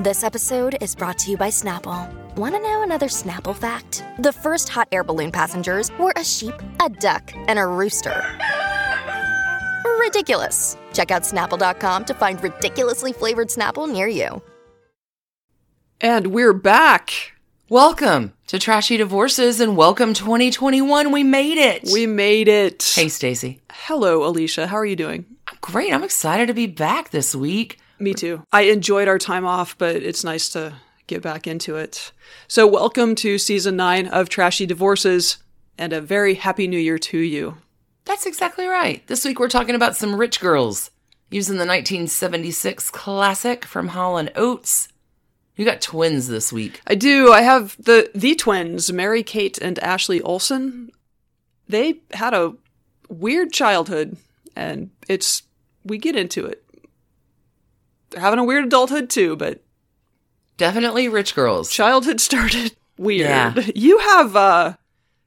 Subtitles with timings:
[0.00, 2.12] This episode is brought to you by Snapple.
[2.34, 4.02] Want to know another Snapple fact?
[4.18, 8.24] The first hot air balloon passengers were a sheep, a duck, and a rooster.
[10.00, 10.76] Ridiculous.
[10.92, 14.42] Check out snapple.com to find ridiculously flavored Snapple near you.
[16.00, 17.34] And we're back.
[17.68, 21.12] Welcome to Trashy Divorces and welcome 2021.
[21.12, 21.88] We made it.
[21.92, 22.82] We made it.
[22.96, 23.60] Hey, Stacy.
[23.70, 24.66] Hello, Alicia.
[24.66, 25.24] How are you doing?
[25.60, 25.94] Great.
[25.94, 27.78] I'm excited to be back this week.
[28.04, 28.42] Me too.
[28.52, 30.74] I enjoyed our time off, but it's nice to
[31.06, 32.12] get back into it.
[32.48, 35.38] So, welcome to season nine of Trashy Divorces
[35.78, 37.56] and a very happy new year to you.
[38.04, 39.02] That's exactly right.
[39.06, 40.90] This week we're talking about some rich girls
[41.30, 44.88] using the 1976 classic from Hall & Oates.
[45.56, 46.82] You got twins this week.
[46.86, 47.32] I do.
[47.32, 50.90] I have the the twins, Mary Kate and Ashley Olsen.
[51.70, 52.52] They had a
[53.08, 54.18] weird childhood,
[54.54, 55.44] and it's
[55.86, 56.63] we get into it.
[58.14, 59.60] They're having a weird adulthood too, but
[60.56, 61.68] Definitely rich girls.
[61.70, 63.28] childhood started weird.
[63.28, 63.54] Yeah.
[63.74, 64.74] You have uh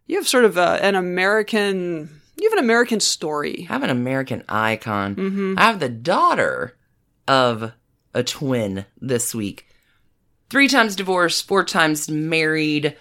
[0.05, 3.67] you have sort of a, an American you have an American story.
[3.69, 5.55] I have an American icon.
[5.57, 6.77] I have the daughter
[7.27, 7.73] of
[8.13, 9.65] a twin this week.
[10.49, 12.95] Three times divorced, four times married,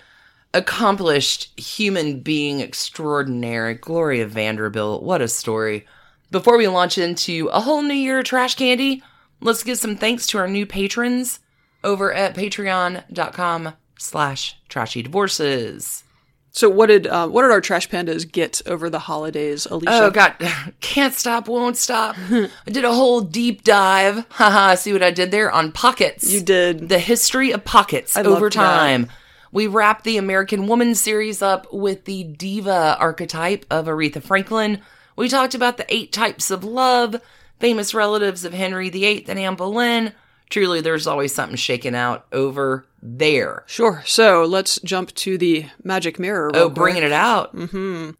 [0.53, 3.75] accomplished human being extraordinary.
[3.75, 5.03] Gloria Vanderbilt.
[5.03, 5.87] What a story.
[6.33, 9.03] Before we launch into a whole new year of trash candy,
[9.41, 11.41] let's give some thanks to our new patrons
[11.84, 16.05] over at patreon.com slash trashy divorces.
[16.51, 20.05] So what did uh, what did our trash pandas get over the holidays, Alicia?
[20.05, 20.37] Oh god,
[20.81, 22.17] can't stop, won't stop.
[22.31, 24.25] I did a whole deep dive.
[24.31, 26.33] Haha, see what I did there on pockets.
[26.33, 26.89] You did.
[26.89, 28.53] the history of pockets I over loved that.
[28.55, 29.11] time.
[29.53, 34.81] We wrapped the American Woman series up with the diva archetype of Aretha Franklin.
[35.15, 37.17] We talked about the eight types of love,
[37.59, 40.12] famous relatives of Henry VIII and Anne Boleyn.
[40.49, 43.65] Truly, there's always something shaking out over there.
[43.67, 44.03] Sure.
[44.07, 46.51] So let's jump to the magic mirror.
[46.55, 47.55] Oh, bringing it out.
[47.55, 48.11] Mm-hmm.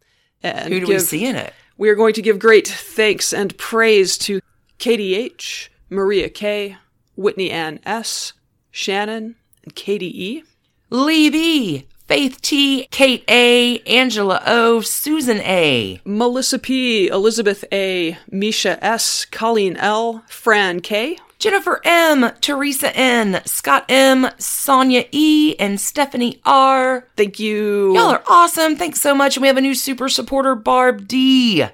[0.43, 1.53] And Who do we give- see in it?
[1.77, 4.41] We are going to give great thanks and praise to
[4.79, 6.75] Katie H, Maria K,
[7.15, 8.33] Whitney Ann S,
[8.71, 10.43] Shannon, and Katie E.
[10.89, 15.99] Lee B, Faith T, Kate A, Angela O, Susan A.
[16.05, 23.83] Melissa P, Elizabeth A, Misha S, Colleen L, Fran K, Jennifer M, Teresa N, Scott
[23.89, 27.09] M, Sonia E, and Stephanie R.
[27.17, 27.93] Thank you.
[27.93, 28.77] Y'all are awesome.
[28.77, 29.35] Thanks so much.
[29.35, 31.65] And we have a new super supporter, Barb D.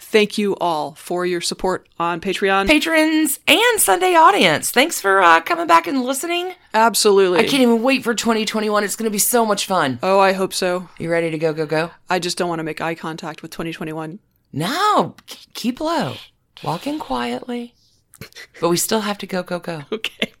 [0.00, 2.66] Thank you all for your support on Patreon.
[2.68, 4.70] Patrons and Sunday audience.
[4.70, 6.54] Thanks for uh, coming back and listening.
[6.72, 7.40] Absolutely.
[7.40, 8.84] I can't even wait for 2021.
[8.84, 9.98] It's going to be so much fun.
[10.02, 10.88] oh, I hope so.
[10.98, 11.90] You ready to go, go, go?
[12.08, 14.20] I just don't want to make eye contact with 2021.
[14.52, 15.16] No,
[15.52, 16.14] keep low.
[16.62, 17.74] Walk in quietly.
[18.60, 19.82] But we still have to go, go, go.
[19.92, 20.32] Okay.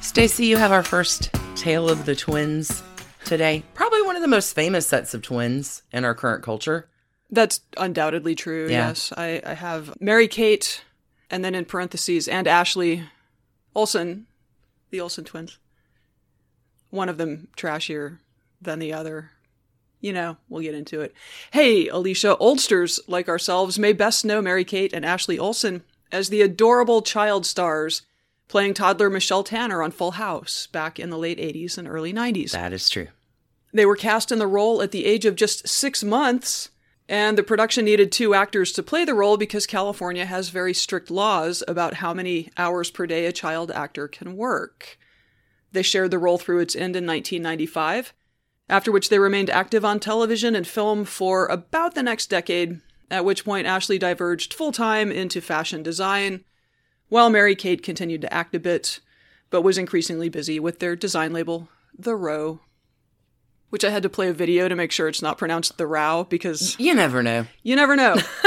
[0.00, 2.84] Stacy, you have our first tale of the twins
[3.24, 3.64] today.
[3.74, 6.88] Probably one of the most famous sets of twins in our current culture.
[7.30, 8.68] That's undoubtedly true.
[8.68, 8.88] Yeah.
[8.88, 10.84] Yes, I, I have Mary Kate,
[11.28, 13.02] and then in parentheses, and Ashley
[13.74, 14.26] Olsen,
[14.90, 15.58] the Olsen twins.
[16.90, 18.18] One of them trashier
[18.62, 19.32] than the other.
[20.00, 21.12] You know, we'll get into it.
[21.50, 25.82] Hey, Alicia, oldsters like ourselves may best know Mary Kate and Ashley Olsen
[26.12, 28.02] as the adorable child stars
[28.48, 32.52] playing toddler Michelle Tanner on Full House back in the late 80s and early 90s.
[32.52, 33.08] That is true.
[33.72, 36.70] They were cast in the role at the age of just six months,
[37.08, 41.10] and the production needed two actors to play the role because California has very strict
[41.10, 44.98] laws about how many hours per day a child actor can work.
[45.72, 48.14] They shared the role through its end in 1995,
[48.70, 52.80] after which they remained active on television and film for about the next decade,
[53.10, 56.44] at which point Ashley diverged full time into fashion design,
[57.08, 59.00] while Mary Kate continued to act a bit,
[59.50, 62.60] but was increasingly busy with their design label, The Row
[63.70, 66.24] which I had to play a video to make sure it's not pronounced the row
[66.30, 67.44] because You never know.
[67.62, 68.16] you never know.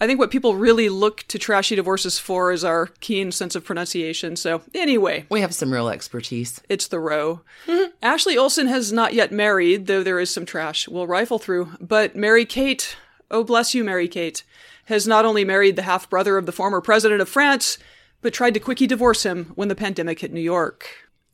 [0.00, 3.64] I think what people really look to trashy divorces for is our keen sense of
[3.64, 4.34] pronunciation.
[4.34, 6.60] So, anyway, We have some real expertise.
[6.68, 7.42] it's the row.
[8.02, 11.70] Ashley Olsen has not yet married, though there is some trash we'll rifle through.
[11.80, 12.96] But Mary Kate,
[13.30, 14.42] oh bless you, Mary Kate,
[14.86, 17.78] has not only married the half brother of the former president of France,
[18.20, 20.88] but tried to quickie divorce him when the pandemic hit New York.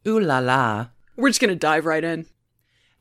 [0.07, 0.89] Ooh la la.
[1.17, 2.27] We're just going to dive right in.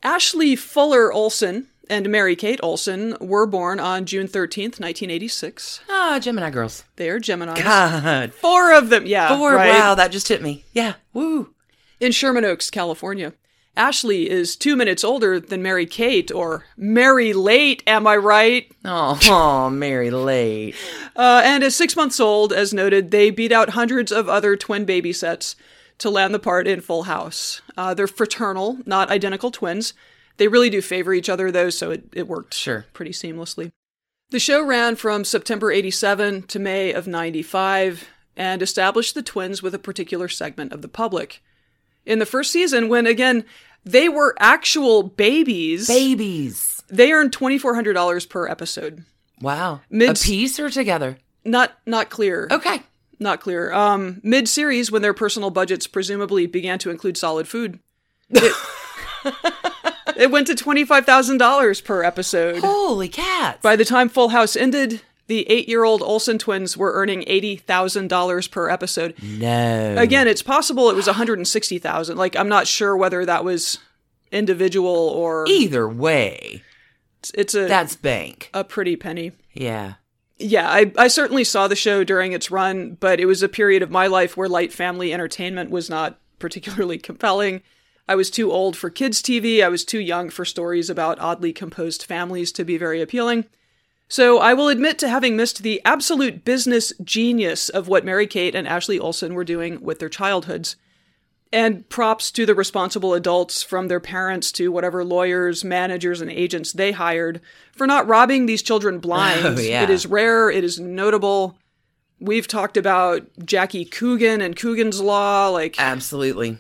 [0.04, 5.82] Ashley Fuller Olsen and Mary Kate Olsen were born on June 13th, 1986.
[5.90, 6.84] Ah, Gemini girls.
[6.98, 7.62] They are Geminis.
[7.64, 8.34] God.
[8.34, 9.36] Four of them, yeah.
[9.36, 9.56] Four.
[9.56, 9.70] right?
[9.70, 10.64] Wow, that just hit me.
[10.74, 10.94] Yeah.
[11.14, 11.54] Woo.
[12.00, 13.34] In Sherman Oaks, California.
[13.80, 18.70] Ashley is two minutes older than Mary Kate, or Mary Late, am I right?
[18.84, 20.76] Oh, oh Mary Late.
[21.16, 24.84] Uh, and at six months old, as noted, they beat out hundreds of other twin
[24.84, 25.56] baby sets
[26.00, 27.62] to land the part in Full House.
[27.78, 29.94] Uh, they're fraternal, not identical twins.
[30.36, 32.86] They really do favor each other, though, so it, it worked Sure.
[32.92, 33.72] pretty seamlessly.
[34.32, 39.74] The show ran from September 87 to May of 95 and established the twins with
[39.74, 41.42] a particular segment of the public.
[42.06, 43.46] In the first season, when again,
[43.84, 46.84] they were actual babies, Babies.
[46.90, 49.04] they earned $2,400 per episode.
[49.42, 49.82] Wow.
[49.90, 51.18] Mid- a piece or together?
[51.46, 52.48] Not not clear.
[52.52, 52.84] Okay.
[53.20, 53.72] Not clear.
[53.74, 57.80] Um, Mid series, when their personal budgets presumably began to include solid food,
[58.30, 58.54] it,
[60.18, 62.60] it went to twenty five thousand dollars per episode.
[62.60, 63.60] Holy cats.
[63.62, 67.56] By the time Full House ended, the eight year old Olsen twins were earning eighty
[67.56, 69.14] thousand dollars per episode.
[69.24, 69.96] no.
[69.98, 72.18] Again, it's possible it was one hundred and sixty thousand.
[72.18, 73.80] Like I'm not sure whether that was
[74.32, 76.62] individual or Either way,
[77.34, 78.50] it's a that's bank.
[78.54, 79.32] a pretty penny.
[79.54, 79.94] Yeah.
[80.42, 83.84] Yeah, I, I certainly saw the show during its run, but it was a period
[83.84, 87.62] of my life where light family entertainment was not particularly compelling.
[88.08, 89.62] I was too old for kids' TV.
[89.62, 93.46] I was too young for stories about oddly composed families to be very appealing.
[94.10, 98.56] So I will admit to having missed the absolute business genius of what Mary Kate
[98.56, 100.76] and Ashley Olsen were doing with their childhoods.
[101.52, 106.74] And props to the responsible adults from their parents to whatever lawyers, managers, and agents
[106.74, 107.40] they hired
[107.72, 109.46] for not robbing these children oh, blind.
[109.46, 109.84] Oh, yeah.
[109.84, 111.58] It is rare, it is notable.
[112.20, 115.50] We've talked about Jackie Coogan and Coogan's Law.
[115.50, 116.58] Like, Absolutely.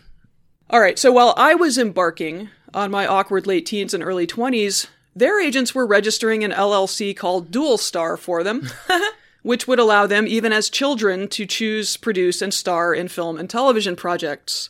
[0.69, 4.87] all right, so while I was embarking on my awkward late teens and early 20s,
[5.19, 8.69] their agents were registering an LLC called Dual Star for them,
[9.43, 13.49] which would allow them, even as children, to choose, produce, and star in film and
[13.49, 14.69] television projects.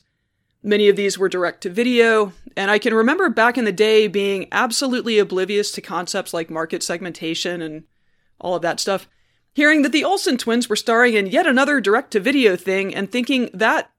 [0.62, 4.08] Many of these were direct to video, and I can remember back in the day
[4.08, 7.84] being absolutely oblivious to concepts like market segmentation and
[8.42, 9.08] all of that stuff.
[9.54, 13.12] Hearing that the Olsen twins were starring in yet another direct to video thing and
[13.12, 13.92] thinking that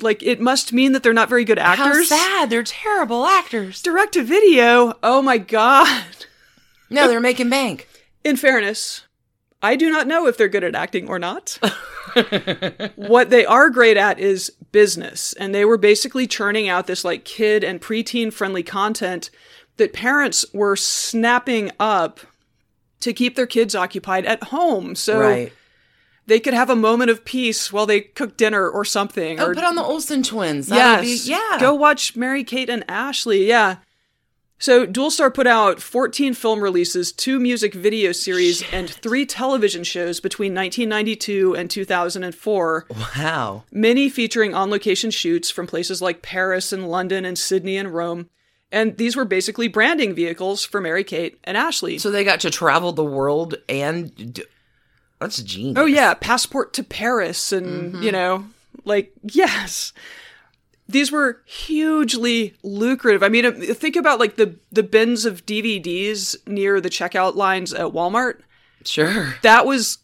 [0.00, 2.10] like it must mean that they're not very good actors.
[2.10, 2.50] How sad.
[2.50, 3.82] They're terrible actors.
[3.82, 4.94] Direct to video.
[5.02, 6.04] Oh my god.
[6.90, 7.88] No, they're making bank.
[8.22, 9.02] In fairness,
[9.62, 11.58] I do not know if they're good at acting or not.
[12.96, 17.24] what they are great at is business, and they were basically churning out this like
[17.24, 19.30] kid and preteen friendly content
[19.76, 22.20] that parents were snapping up
[23.00, 24.94] to keep their kids occupied at home.
[24.94, 25.52] So right.
[26.26, 29.38] They could have a moment of peace while they cook dinner or something.
[29.40, 30.68] Oh, or put on the Olsen twins.
[30.68, 31.26] That'll Yes.
[31.26, 31.58] Be, yeah.
[31.60, 33.46] Go watch Mary Kate and Ashley.
[33.46, 33.76] Yeah.
[34.58, 39.84] So Dual Star put out 14 film releases, two music video series, and three television
[39.84, 42.86] shows between 1992 and 2004,
[43.16, 43.64] Wow.
[43.70, 48.30] many featuring on location shoots from places like Paris and London and Sydney and Rome.
[48.72, 51.98] And these were basically branding vehicles for Mary Kate and Ashley.
[51.98, 54.40] So they got to travel the world and.
[55.24, 55.78] That's genius.
[55.78, 58.44] Oh yeah, passport to Paris and you know,
[58.84, 59.92] like yes.
[60.86, 63.22] These were hugely lucrative.
[63.22, 67.72] I mean, uh, think about like the the bins of DVDs near the checkout lines
[67.72, 68.40] at Walmart.
[68.84, 69.36] Sure.
[69.40, 69.98] That was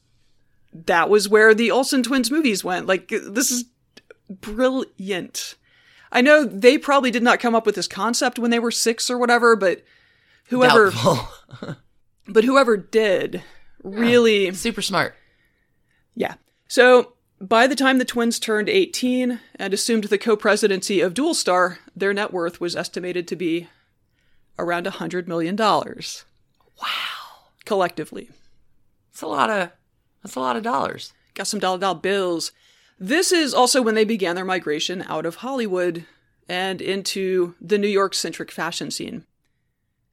[0.73, 2.87] that was where the Olsen twins movies went.
[2.87, 3.67] Like this is
[4.31, 5.57] brilliant.
[6.11, 9.11] I know they probably did not come up with this concept when they were 6
[9.11, 9.85] or whatever, but
[10.47, 10.91] whoever
[12.27, 13.43] but whoever did
[13.83, 15.15] really Super smart.
[16.15, 16.35] Yeah.
[16.69, 21.35] So by the time the twins turned 18 and assumed the co presidency of Dual
[21.35, 23.69] Star, their net worth was estimated to be
[24.59, 25.57] around $100 million.
[25.57, 26.87] Wow.
[27.65, 28.31] Collectively.
[29.13, 29.71] That's a lot of.
[30.23, 31.13] That's a lot of dollars.
[31.35, 32.53] Got some dollar dollar bills.
[32.99, 36.05] This is also when they began their migration out of Hollywood
[36.49, 39.25] and into the New York centric fashion scene.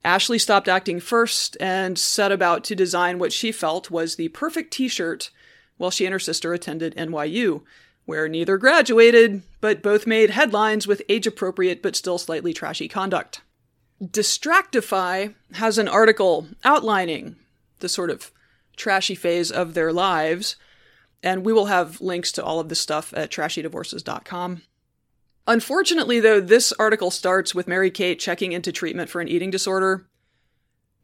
[0.04, 4.72] Ashley stopped acting first and set about to design what she felt was the perfect
[4.72, 5.30] t shirt
[5.76, 7.62] while she and her sister attended NYU,
[8.04, 13.42] where neither graduated, but both made headlines with age appropriate but still slightly trashy conduct.
[14.02, 17.36] Distractify has an article outlining
[17.80, 18.30] the sort of
[18.76, 20.56] trashy phase of their lives,
[21.22, 24.62] and we will have links to all of this stuff at trashydivorces.com.
[25.48, 30.06] Unfortunately, though, this article starts with Mary Kate checking into treatment for an eating disorder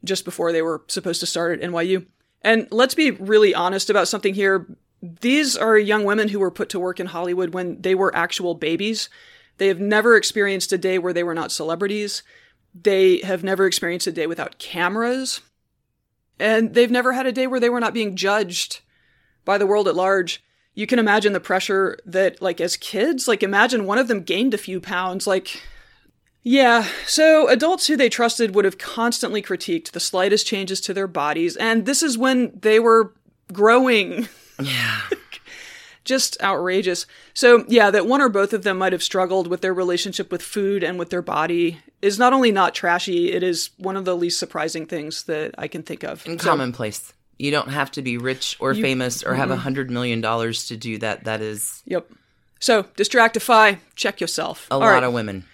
[0.03, 2.05] just before they were supposed to start at NYU.
[2.43, 4.67] And let's be really honest about something here.
[5.01, 8.53] These are young women who were put to work in Hollywood when they were actual
[8.53, 9.09] babies.
[9.57, 12.21] They have never experienced a day where they were not celebrities.
[12.79, 15.41] They have never experienced a day without cameras.
[16.39, 18.81] And they've never had a day where they were not being judged
[19.43, 20.43] by the world at large.
[20.75, 24.53] You can imagine the pressure that, like, as kids, like, imagine one of them gained
[24.53, 25.25] a few pounds.
[25.25, 25.61] Like,
[26.43, 31.07] Yeah, so adults who they trusted would have constantly critiqued the slightest changes to their
[31.07, 33.13] bodies, and this is when they were
[33.51, 34.27] growing.
[34.61, 35.01] Yeah.
[36.05, 37.07] Just outrageous.
[37.33, 40.43] So, yeah, that one or both of them might have struggled with their relationship with
[40.43, 44.15] food and with their body is not only not trashy, it is one of the
[44.15, 46.23] least surprising things that I can think of.
[46.27, 47.11] And So- commonplace.
[47.37, 49.39] You don't have to be rich or famous or Mm-hmm.
[49.39, 51.23] have a hundred million dollars to do that.
[51.25, 52.09] That is Yep.
[52.59, 54.67] So, Distractify, check yourself.
[54.71, 55.03] a All lot right.
[55.03, 55.45] of women.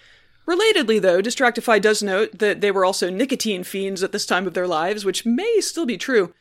[0.48, 4.54] Relatedly, though, Distractify does note that they were also nicotine fiends at this time of
[4.54, 6.34] their lives, which may still be true.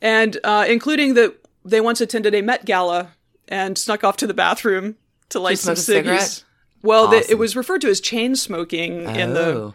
[0.00, 1.34] And uh, including that
[1.64, 3.12] they once attended a Met Gala
[3.48, 4.96] and snuck off to the bathroom
[5.30, 6.20] to light some smoke a cigarette?
[6.20, 6.44] ciggies.
[6.82, 9.74] Well, the, it was referred to as chain smoking in the Oh,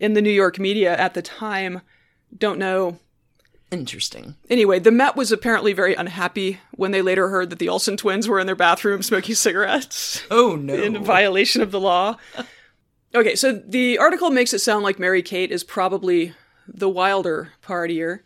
[0.00, 1.82] in the New York media at the time.
[2.36, 2.98] Don't know.
[3.70, 4.36] Interesting.
[4.48, 8.28] Anyway, the Met was apparently very unhappy when they later heard that the Olsen twins
[8.28, 10.22] were in their bathroom smoking cigarettes.
[10.30, 10.74] Oh no.
[10.74, 12.16] in violation of the law.
[13.14, 16.32] Okay, so the article makes it sound like Mary Kate is probably
[16.68, 18.20] the wilder partier,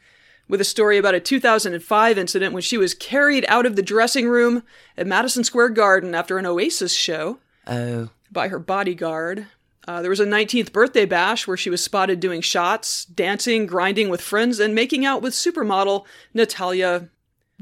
[0.46, 4.28] with a story about a 2005 incident when she was carried out of the dressing
[4.28, 4.62] room
[4.96, 8.10] at Madison Square Garden after an Oasis show oh.
[8.30, 9.46] by her bodyguard.
[9.86, 14.08] Uh, there was a 19th birthday bash where she was spotted doing shots, dancing, grinding
[14.08, 17.08] with friends, and making out with supermodel Natalia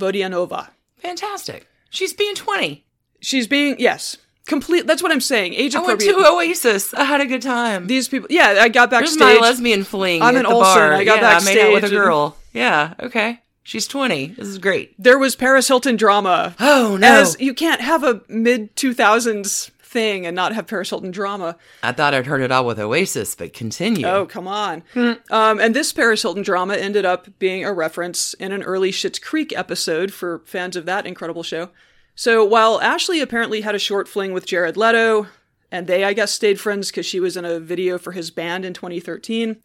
[0.00, 0.68] Vodianova.
[0.98, 1.66] Fantastic.
[1.90, 2.84] She's being twenty.
[3.20, 4.86] She's being, yes, complete.
[4.86, 5.54] That's what I'm saying.
[5.54, 6.12] Age appropriate.
[6.12, 6.94] I went to Oasis.
[6.94, 7.86] I had a good time.
[7.86, 10.92] these people yeah i got There's backstage my lesbian fling I'm an bar.
[10.92, 12.36] I got yeah, I made out with a backstage and- girl.
[12.52, 12.94] Yeah.
[13.00, 13.40] Okay.
[13.64, 14.28] She's twenty.
[14.28, 14.94] This is great.
[14.98, 17.20] there was paris hilton drama Oh no.
[17.20, 21.56] as you can't have a mid 2000s thing and not have paris hilton drama.
[21.82, 24.06] I thought I'd heard it all with Oasis, but continue.
[24.06, 24.82] oh come on.
[25.30, 29.18] Um, and this paris hilton drama ended up being a reference in an early Schitt's
[29.18, 31.68] creek episode for fans of that incredible show.
[32.14, 35.26] So while ashley apparently had a short fling with jared leto
[35.70, 38.64] and they i guess stayed friends because she was in a video for his band
[38.66, 39.56] in 2013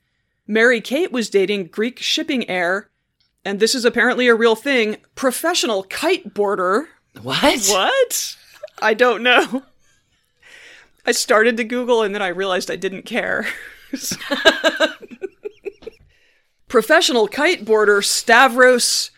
[0.48, 2.90] mary kate was dating greek shipping heir
[3.44, 6.86] and this is apparently a real thing professional kiteboarder
[7.22, 7.66] What?
[7.68, 8.38] what?
[8.82, 9.64] I don't know
[11.08, 13.48] i started to google and then i realized i didn't care
[16.68, 19.12] professional kiteboarder stavros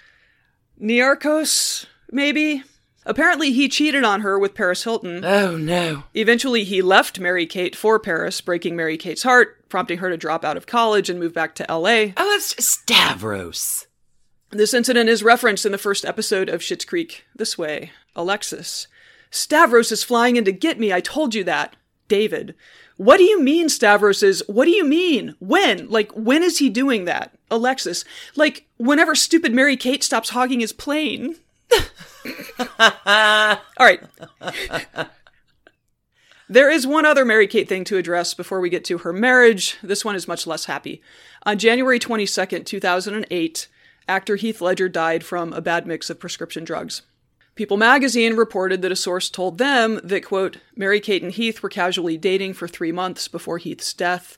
[0.82, 2.64] niarchos maybe
[3.06, 6.04] apparently he cheated on her with paris hilton Oh no.
[6.14, 10.46] Eventually, he left Mary Kate for Paris, breaking Mary Kate's heart, prompting her to drop
[10.46, 12.12] out of college and move back to LA.
[12.16, 13.88] Oh, that's Stavros.
[14.52, 18.88] This incident is referenced in the first episode of Schitt's Creek this way Alexis.
[19.32, 20.92] Stavros is flying in to get me.
[20.92, 21.76] I told you that.
[22.10, 22.54] David.
[22.98, 24.44] What do you mean, Stavros is?
[24.48, 25.36] What do you mean?
[25.40, 25.90] When?
[25.90, 27.34] Like, when is he doing that?
[27.50, 28.04] Alexis.
[28.36, 31.38] Like, whenever stupid Mary Kate stops hogging his plane.
[32.80, 34.02] All right.
[36.52, 39.78] There is one other Mary Kate thing to address before we get to her marriage.
[39.84, 41.02] This one is much less happy.
[41.44, 43.68] On January 22nd, 2008,
[44.08, 47.04] actor Heath Ledger died from a bad mix of prescription drugs.
[47.60, 51.68] People magazine reported that a source told them that, quote, Mary Kate and Heath were
[51.68, 54.38] casually dating for three months before Heath's death.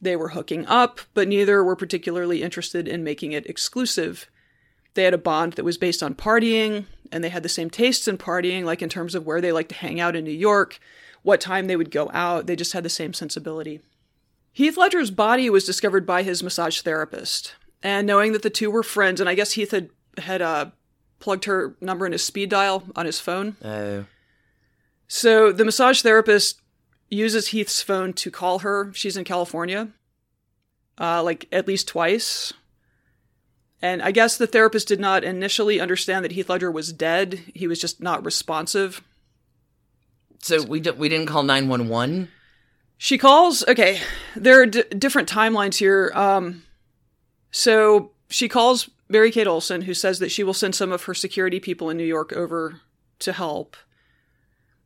[0.00, 4.28] They were hooking up, but neither were particularly interested in making it exclusive.
[4.94, 8.08] They had a bond that was based on partying, and they had the same tastes
[8.08, 10.80] in partying, like in terms of where they like to hang out in New York,
[11.22, 12.48] what time they would go out.
[12.48, 13.82] They just had the same sensibility.
[14.50, 18.82] Heath Ledger's body was discovered by his massage therapist, and knowing that the two were
[18.82, 20.70] friends, and I guess Heath had had uh,
[21.20, 23.56] plugged her number in his speed dial on his phone.
[23.64, 24.04] Oh.
[25.06, 26.60] So the massage therapist
[27.10, 28.92] uses Heath's phone to call her.
[28.94, 29.88] She's in California,
[30.98, 32.52] uh, like at least twice.
[33.80, 37.40] And I guess the therapist did not initially understand that Heath Ledger was dead.
[37.54, 39.02] He was just not responsive.
[40.40, 42.28] So we d- we didn't call nine one one.
[42.96, 43.66] She calls.
[43.66, 44.00] Okay,
[44.34, 46.10] there are d- different timelines here.
[46.14, 46.64] Um,
[47.50, 51.14] so she calls Mary Kate Olsen, who says that she will send some of her
[51.14, 52.80] security people in New York over
[53.20, 53.76] to help.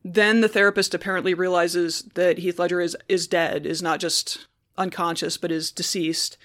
[0.05, 5.37] Then the therapist apparently realizes that Heath Ledger is is dead, is not just unconscious,
[5.37, 6.37] but is deceased.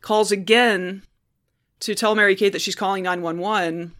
[0.00, 1.02] Calls again
[1.80, 3.92] to tell Mary Kate that she's calling 911.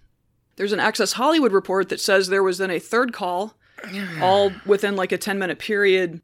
[0.56, 3.54] There's an Access Hollywood report that says there was then a third call,
[4.20, 6.20] all within like a 10 minute period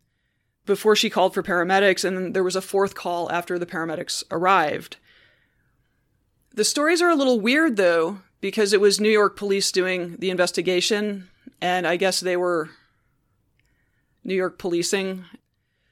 [0.66, 4.22] before she called for paramedics, and then there was a fourth call after the paramedics
[4.30, 4.98] arrived.
[6.58, 10.30] The stories are a little weird though, because it was New York police doing the
[10.30, 11.28] investigation,
[11.60, 12.70] and I guess they were
[14.24, 15.24] New York policing.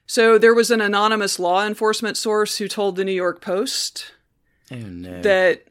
[0.07, 4.11] So there was an anonymous law enforcement source who told the New York Post
[4.69, 5.21] Oh no.
[5.21, 5.67] that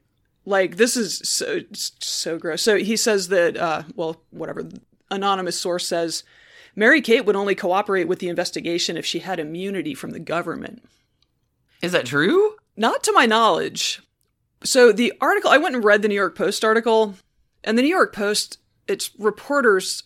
[0.47, 2.63] like this is so so gross.
[2.63, 4.67] So he says that uh well whatever
[5.11, 6.25] anonymous source says
[6.75, 10.83] Mary Kate would only cooperate with the investigation if she had immunity from the government.
[11.83, 12.57] Is that true?
[12.79, 14.01] Not to my knowledge.
[14.65, 17.15] So the article, I went and read the New York Post article,
[17.65, 18.59] and the New York Post,
[18.89, 20.05] its reporters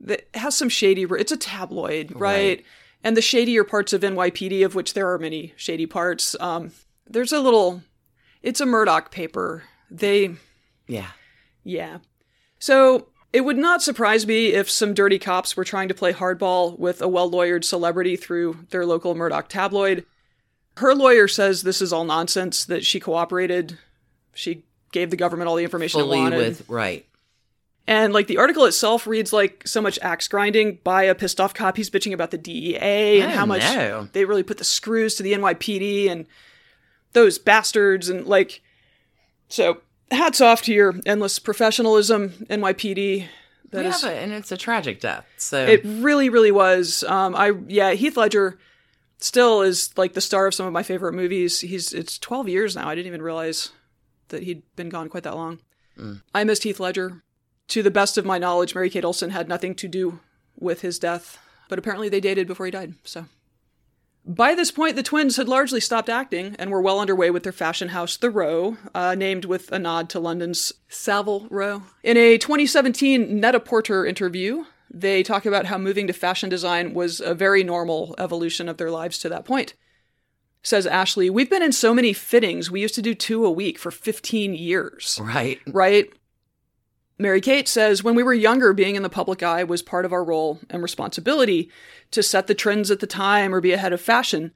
[0.00, 2.20] that has some shady, it's a tabloid, right?
[2.20, 2.64] Right.
[3.04, 6.72] And the shadier parts of NYPD, of which there are many shady parts, um,
[7.06, 7.82] there's a little,
[8.42, 9.64] it's a Murdoch paper.
[9.90, 10.36] They,
[10.86, 11.10] Yeah.
[11.64, 11.98] yeah.
[12.58, 16.78] So it would not surprise me if some dirty cops were trying to play hardball
[16.78, 20.04] with a well lawyered celebrity through their local Murdoch tabloid.
[20.78, 23.78] Her lawyer says this is all nonsense, that she cooperated.
[24.34, 26.36] She gave the government all the information it Fully wanted.
[26.38, 27.06] with right.
[27.86, 31.52] And like the article itself reads like so much axe grinding by a pissed off
[31.52, 31.76] cop.
[31.76, 34.08] He's bitching about the DEA and how much know.
[34.12, 36.26] they really put the screws to the NYPD and
[37.12, 38.62] those bastards and like
[39.48, 39.78] so
[40.10, 43.26] hats off to your endless professionalism, NYPD.
[43.70, 45.26] That We is have it, and it's a tragic death.
[45.36, 47.02] So it really, really was.
[47.04, 48.58] Um I yeah, Heath Ledger
[49.24, 51.60] still is like the star of some of my favorite movies.
[51.60, 52.88] He's it's twelve years now.
[52.88, 53.70] I didn't even realize
[54.28, 55.60] that he'd been gone quite that long.
[56.34, 57.22] I missed Heath Ledger.
[57.68, 60.20] To the best of my knowledge, Mary Kate Olsen had nothing to do
[60.58, 61.38] with his death,
[61.68, 63.26] but apparently they dated before he died, so.
[64.24, 67.52] By this point, the twins had largely stopped acting and were well underway with their
[67.52, 71.82] fashion house, The Row, uh, named with a nod to London's Savile Row.
[72.04, 77.34] In a 2017 Net-a-Porter interview, they talk about how moving to fashion design was a
[77.34, 79.74] very normal evolution of their lives to that point.
[80.62, 83.78] Says Ashley, We've been in so many fittings, we used to do two a week
[83.78, 85.58] for 15 years right.
[85.66, 86.12] right?
[87.18, 90.12] Mary Kate says, when we were younger, being in the public eye was part of
[90.12, 91.70] our role and responsibility
[92.10, 94.52] to set the trends at the time or be ahead of fashion.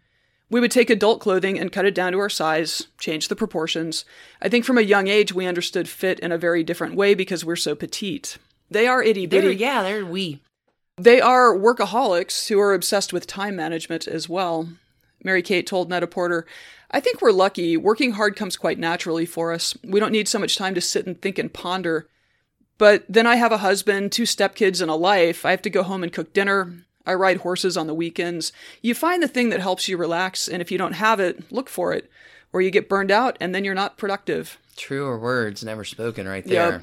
[0.50, 4.04] We would take adult clothing and cut it down to our size, change the proportions.
[4.40, 7.44] I think from a young age, we understood fit in a very different way because
[7.44, 8.38] we're so petite.
[8.70, 9.56] They are itty bitty.
[9.56, 10.40] yeah, they're we.
[10.96, 14.68] They are workaholics who are obsessed with time management as well.
[15.22, 16.46] Mary Kate told Net-a-Porter,
[16.90, 17.76] I think we're lucky.
[17.76, 19.76] Working hard comes quite naturally for us.
[19.84, 22.08] We don't need so much time to sit and think and ponder.
[22.78, 25.44] But then I have a husband, two stepkids, and a life.
[25.44, 26.74] I have to go home and cook dinner.
[27.06, 28.52] I ride horses on the weekends.
[28.82, 31.68] You find the thing that helps you relax, and if you don't have it, look
[31.68, 32.10] for it.
[32.52, 34.58] Or you get burned out, and then you're not productive.
[34.76, 36.82] Truer words never spoken right Yep.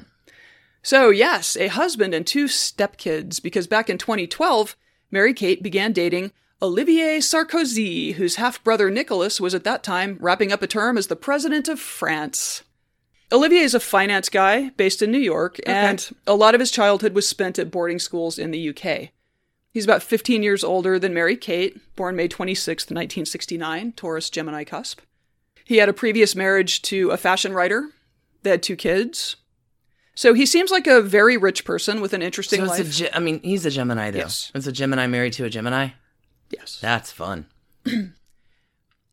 [0.84, 4.76] So, yes, a husband and two stepkids, because back in 2012,
[5.10, 10.52] Mary Kate began dating Olivier Sarkozy, whose half brother Nicholas was at that time wrapping
[10.52, 12.62] up a term as the president of France.
[13.32, 17.14] Olivier is a finance guy based in New York, and a lot of his childhood
[17.14, 19.08] was spent at boarding schools in the UK.
[19.70, 25.00] He's about 15 years older than Mary Kate, born May 26, 1969, Taurus Gemini cusp.
[25.64, 27.88] He had a previous marriage to a fashion writer.
[28.42, 29.36] They had two kids.
[30.14, 32.90] So he seems like a very rich person with an interesting So life.
[32.90, 34.18] Ge- I mean, he's a Gemini though.
[34.18, 34.52] Yes.
[34.54, 35.88] It's a Gemini married to a Gemini.
[36.50, 36.78] yes.
[36.80, 37.46] That's fun.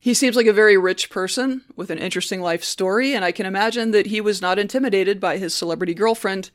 [0.03, 3.45] He seems like a very rich person with an interesting life story, and I can
[3.45, 6.49] imagine that he was not intimidated by his celebrity girlfriend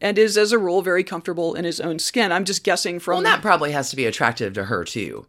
[0.00, 2.32] and is, as a rule, very comfortable in his own skin.
[2.32, 3.14] I'm just guessing from.
[3.14, 5.28] Well, that probably has to be attractive to her too.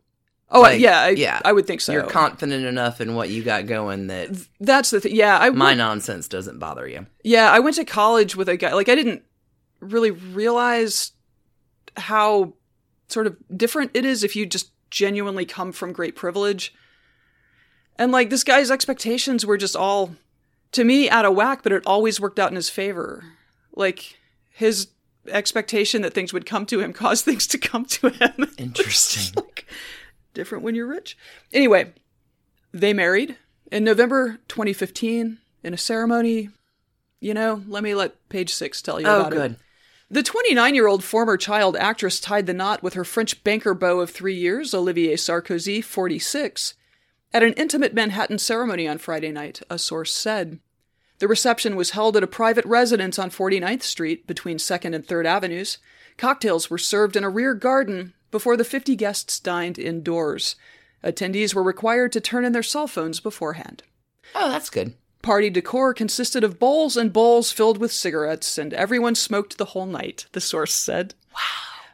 [0.50, 1.42] Oh, like, yeah, I, yeah.
[1.44, 1.92] I would think so.
[1.94, 4.30] You're confident enough in what you got going that
[4.60, 5.16] That's the thing.
[5.16, 7.06] Yeah, I my went, nonsense doesn't bother you.
[7.24, 8.74] yeah, I went to college with a guy.
[8.74, 9.24] Like, I didn't
[9.80, 11.12] really realize
[11.98, 12.54] how
[13.08, 16.74] sort of different it is if you just genuinely come from great privilege.
[17.98, 20.16] And like this guy's expectations were just all
[20.72, 23.24] to me out of whack, but it always worked out in his favor.
[23.74, 24.18] Like
[24.50, 24.90] his
[25.28, 28.52] expectation that things would come to him caused things to come to him.
[28.58, 29.34] Interesting.
[29.36, 29.66] like
[30.36, 31.18] different when you're rich.
[31.52, 31.94] Anyway,
[32.72, 33.38] they married
[33.72, 36.50] in November 2015 in a ceremony.
[37.20, 39.58] You know, let me let page six tell you oh, about it.
[40.10, 44.02] The 29 year old former child actress tied the knot with her French banker beau
[44.02, 46.76] of three years, Olivier Sarkozy, 46,
[47.34, 50.60] at an intimate Manhattan ceremony on Friday night, a source said.
[51.20, 55.26] The reception was held at a private residence on 49th Street between 2nd and 3rd
[55.26, 55.78] Avenues.
[56.18, 60.58] Cocktails were served in a rear garden before the 50 guests dined indoors.
[61.02, 63.82] Attendees were required to turn in their cell phones beforehand.
[64.36, 64.94] Oh, that's good.
[65.22, 69.86] Party decor consisted of bowls and bowls filled with cigarettes, and everyone smoked the whole
[69.86, 71.14] night, the source said.
[71.34, 71.40] Wow.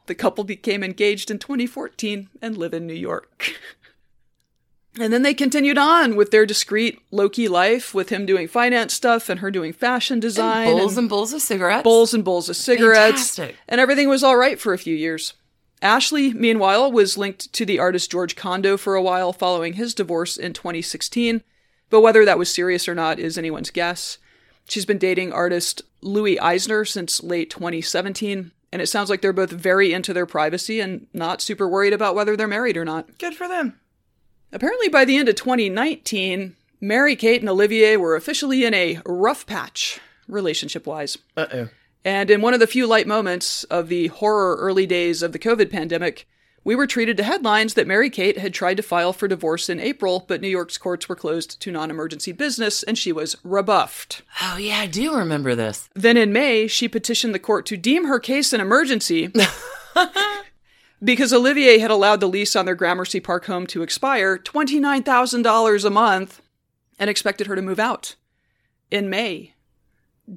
[0.07, 3.53] The couple became engaged in 2014 and live in New York.
[4.99, 8.95] and then they continued on with their discreet, low key life, with him doing finance
[8.95, 10.69] stuff and her doing fashion design.
[10.69, 11.83] And bowls and and bowls of cigarettes.
[11.83, 13.35] bowls and bowls of cigarettes.
[13.35, 13.57] Fantastic.
[13.67, 15.35] And everything was all right for a few years.
[15.81, 20.37] Ashley, meanwhile, was linked to the artist George Condo for a while following his divorce
[20.37, 21.41] in 2016,
[21.89, 24.17] but whether that was serious or not is anyone's guess.
[24.67, 29.51] She's been dating artist Louis Eisner since late 2017, And it sounds like they're both
[29.51, 33.17] very into their privacy and not super worried about whether they're married or not.
[33.17, 33.79] Good for them.
[34.53, 39.45] Apparently, by the end of 2019, Mary Kate and Olivier were officially in a rough
[39.45, 41.17] patch, relationship wise.
[41.35, 41.69] Uh oh.
[42.03, 45.39] And in one of the few light moments of the horror early days of the
[45.39, 46.27] COVID pandemic,
[46.63, 49.79] we were treated to headlines that Mary Kate had tried to file for divorce in
[49.79, 54.21] April, but New York's courts were closed to non emergency business and she was rebuffed.
[54.41, 55.89] Oh, yeah, I do remember this.
[55.95, 59.31] Then in May, she petitioned the court to deem her case an emergency
[61.03, 65.89] because Olivier had allowed the lease on their Gramercy Park home to expire $29,000 a
[65.89, 66.41] month
[66.99, 68.15] and expected her to move out
[68.91, 69.55] in May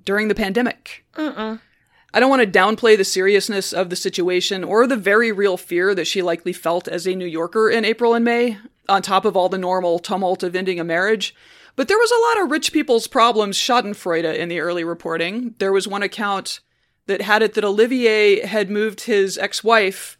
[0.04, 1.04] during the pandemic.
[1.16, 5.94] I don't want to downplay the seriousness of the situation or the very real fear
[5.94, 9.36] that she likely felt as a New Yorker in April and May, on top of
[9.36, 11.34] all the normal tumult of ending a marriage.
[11.76, 15.54] But there was a lot of rich people's problems schadenfreude in the early reporting.
[15.58, 16.60] There was one account
[17.06, 20.16] that had it that Olivier had moved his ex-wife,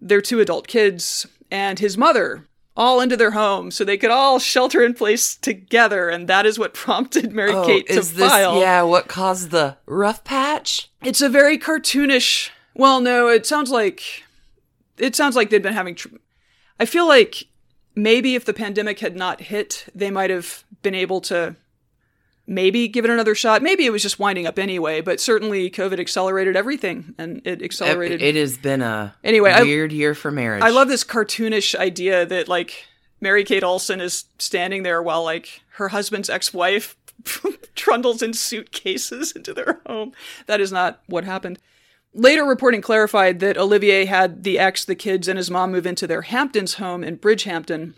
[0.00, 2.47] their two adult kids, and his mother
[2.78, 6.58] all into their home so they could all shelter in place together, and that is
[6.58, 8.58] what prompted Mary Oh, Kate to is this, file.
[8.60, 10.88] yeah, what caused the rough patch?
[11.02, 12.50] It's a very cartoonish.
[12.74, 14.22] Well, no, it sounds like
[14.96, 15.96] it sounds like they'd been having.
[15.96, 16.08] Tr-
[16.80, 17.48] I feel like
[17.96, 21.56] maybe if the pandemic had not hit, they might have been able to
[22.48, 23.62] maybe give it another shot.
[23.62, 28.22] Maybe it was just winding up anyway, but certainly COVID accelerated everything, and it accelerated.
[28.22, 30.62] It has been a Anyway, I- weird year for marriage.
[30.62, 32.86] I love this cartoonish idea that like
[33.20, 36.96] Mary Kate Olsen is standing there while like her husband's ex-wife
[37.74, 40.12] trundles in suitcases into their home.
[40.46, 41.58] That is not what happened.
[42.14, 46.06] Later reporting clarified that Olivier had the ex, the kids, and his mom move into
[46.06, 47.94] their Hamptons home in Bridgehampton,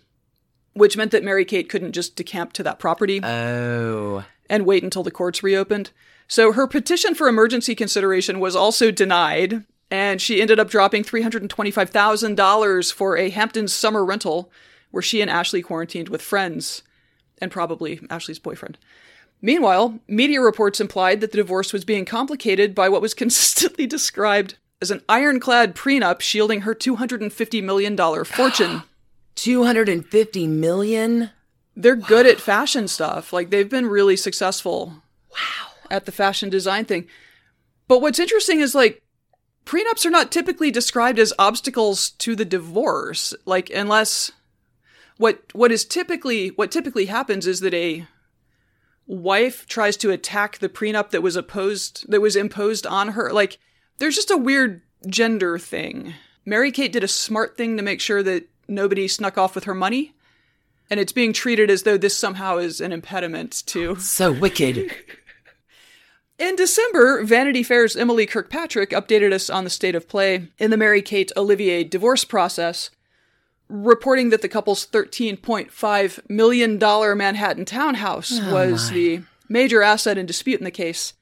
[0.74, 4.24] which meant that Mary Kate couldn't just decamp to that property Oh.
[4.50, 5.92] And wait until the courts reopened.
[6.28, 12.92] So her petition for emergency consideration was also denied, and she ended up dropping $325,000
[12.92, 14.50] for a Hamptons summer rental
[14.90, 16.82] where she and Ashley quarantined with friends
[17.38, 18.76] and probably Ashley's boyfriend.
[19.40, 24.56] Meanwhile, media reports implied that the divorce was being complicated by what was consistently described
[24.82, 28.82] as an ironclad prenup shielding her $250 million fortune.
[29.36, 31.30] 250 million?
[31.82, 33.32] They're good at fashion stuff.
[33.32, 35.02] Like they've been really successful.
[35.30, 35.72] Wow.
[35.90, 37.06] At the fashion design thing.
[37.88, 39.02] But what's interesting is like
[39.64, 43.34] prenups are not typically described as obstacles to the divorce.
[43.44, 44.30] Like unless
[45.16, 48.06] what what is typically what typically happens is that a
[49.06, 53.32] wife tries to attack the prenup that was opposed that was imposed on her.
[53.32, 53.58] Like
[53.98, 56.14] there's just a weird gender thing.
[56.44, 59.74] Mary Kate did a smart thing to make sure that nobody snuck off with her
[59.74, 60.14] money
[60.90, 63.96] and it's being treated as though this somehow is an impediment to.
[64.00, 64.92] So wicked.
[66.38, 70.76] In December, Vanity Fair's Emily Kirkpatrick updated us on the state of play in the
[70.79, 72.88] Mary Kate Olivier divorce process,
[73.68, 80.59] reporting that the couple's $13.5 million Manhattan townhouse oh, was the major asset in dispute
[80.59, 81.12] in the case,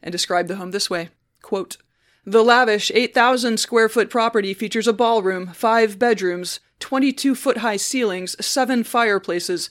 [0.00, 1.08] and described the home this way
[1.42, 1.76] quote,
[2.24, 8.36] The lavish 8,000 square foot property features a ballroom, five bedrooms, 22 foot high ceilings,
[8.44, 9.70] seven fireplaces,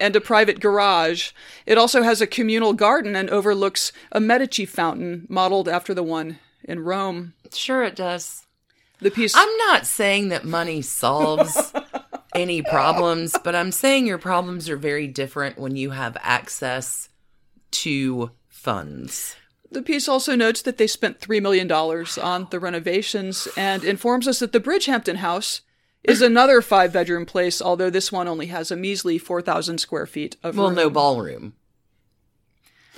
[0.00, 1.32] and a private garage.
[1.66, 6.38] It also has a communal garden and overlooks a Medici fountain modeled after the one
[6.64, 7.34] in Rome.
[7.52, 8.46] Sure, it does.
[9.00, 11.72] The piece I'm not saying that money solves
[12.34, 17.08] any problems, but I'm saying your problems are very different when you have access
[17.70, 19.36] to funds.
[19.70, 24.26] The piece also notes that they spent 3 million dollars on the renovations and informs
[24.26, 25.60] us that the Bridgehampton house
[26.04, 30.56] is another five-bedroom place, although this one only has a measly 4,000 square feet of
[30.56, 30.76] Well, room.
[30.76, 31.54] no ballroom.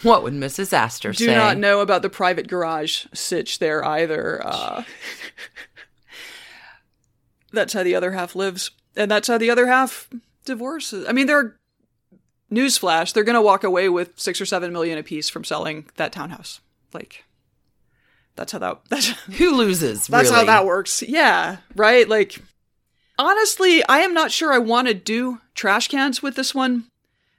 [0.02, 0.72] What would Mrs.
[0.72, 1.26] Astor do say?
[1.26, 4.40] Do not know about the private garage sitch there either.
[4.44, 4.84] Uh,
[7.52, 10.08] that's how the other half lives, and that's how the other half
[10.44, 11.06] divorces.
[11.08, 11.59] I mean, they're
[12.52, 13.12] newsflash.
[13.12, 16.60] They're gonna walk away with six or seven million apiece from selling that townhouse.
[16.92, 17.24] Like,
[18.36, 18.80] that's how that.
[18.88, 20.06] That's Who loses?
[20.06, 21.02] that's how that works.
[21.02, 22.08] Yeah, right.
[22.08, 22.40] Like,
[23.18, 26.84] honestly, I am not sure I want to do trash cans with this one.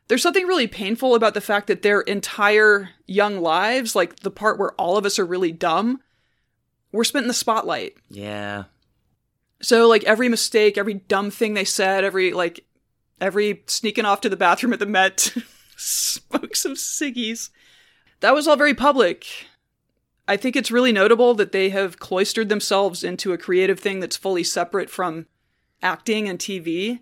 [0.07, 4.59] There's something really painful about the fact that their entire young lives, like the part
[4.59, 6.01] where all of us are really dumb,
[6.91, 7.95] were spent in the spotlight.
[8.09, 8.65] Yeah.
[9.61, 12.65] So, like, every mistake, every dumb thing they said, every, like,
[13.21, 15.33] every sneaking off to the bathroom at the Met,
[15.77, 17.51] smoke some ciggies,
[18.19, 19.25] that was all very public.
[20.27, 24.17] I think it's really notable that they have cloistered themselves into a creative thing that's
[24.17, 25.27] fully separate from
[25.81, 26.99] acting and TV.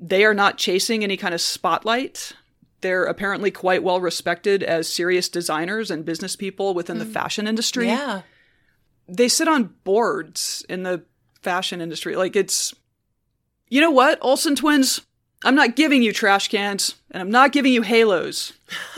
[0.00, 2.32] They are not chasing any kind of spotlight.
[2.80, 7.12] They're apparently quite well respected as serious designers and business people within the hmm.
[7.12, 7.86] fashion industry.
[7.86, 8.22] Yeah.
[9.08, 11.02] they sit on boards in the
[11.42, 12.14] fashion industry.
[12.16, 12.74] Like it's,
[13.68, 15.00] you know what, Olsen twins,
[15.44, 18.52] I'm not giving you trash cans and I'm not giving you halos.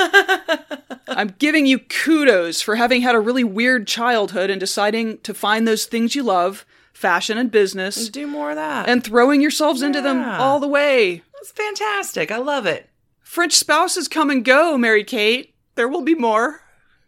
[1.08, 5.66] I'm giving you kudos for having had a really weird childhood and deciding to find
[5.68, 8.88] those things you love, fashion and business, And Do more of that.
[8.88, 11.22] and throwing yourselves into them all the way.
[11.34, 12.30] That's fantastic.
[12.30, 12.88] I love it.
[13.20, 15.54] French spouses come and go, Mary Kate.
[15.74, 16.62] There will be more.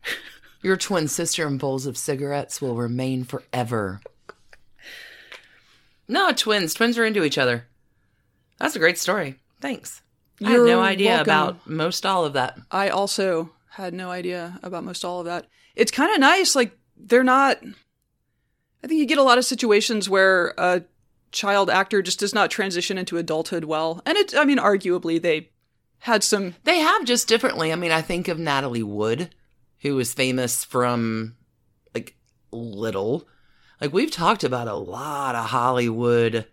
[0.63, 4.01] Your twin sister and bowls of cigarettes will remain forever.
[6.07, 6.75] No, twins.
[6.75, 7.67] Twins are into each other.
[8.63, 9.35] That's a great story.
[9.61, 10.03] Thanks.
[10.41, 11.23] I had no idea welcome.
[11.25, 12.59] about most all of that.
[12.71, 15.49] I also had no idea about most all of that.
[15.75, 16.55] It's kind of nice.
[16.55, 17.59] Like, they're not.
[18.85, 20.85] I think you get a lot of situations where a
[21.33, 24.01] child actor just does not transition into adulthood well.
[24.07, 25.51] And it, I mean, arguably, they
[25.99, 26.55] had some.
[26.63, 27.73] They have just differently.
[27.73, 29.35] I mean, I think of Natalie Wood,
[29.81, 31.35] who was famous from
[31.97, 32.15] like
[32.53, 33.27] little.
[33.81, 36.47] Like we've talked about a lot of Hollywood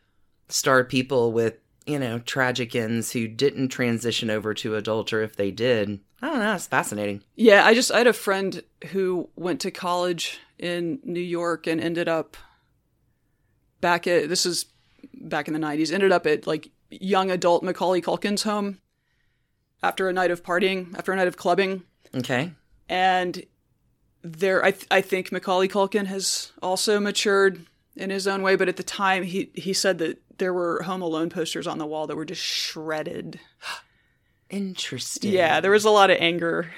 [0.47, 5.35] star people with, you know, tragic ends who didn't transition over to adult or if
[5.35, 5.99] they did.
[6.21, 7.23] I don't know, it's fascinating.
[7.35, 7.91] Yeah, I just.
[7.91, 12.37] I had a friend who went to college in New York and ended up
[13.81, 14.29] back at.
[14.29, 14.65] This is
[15.13, 15.91] back in the 90s.
[15.93, 18.79] Ended up at like young adult Macaulay Culkin's home
[19.81, 21.83] after a night of partying, after a night of clubbing.
[22.15, 22.51] Okay.
[22.89, 23.43] and
[24.21, 27.65] there I, th- I think macaulay culkin has also matured
[27.99, 31.01] in his own way but at the time he, he said that there were home
[31.01, 33.39] alone posters on the wall that were just shredded
[34.49, 35.31] Interesting.
[35.31, 36.71] yeah there was a lot of anger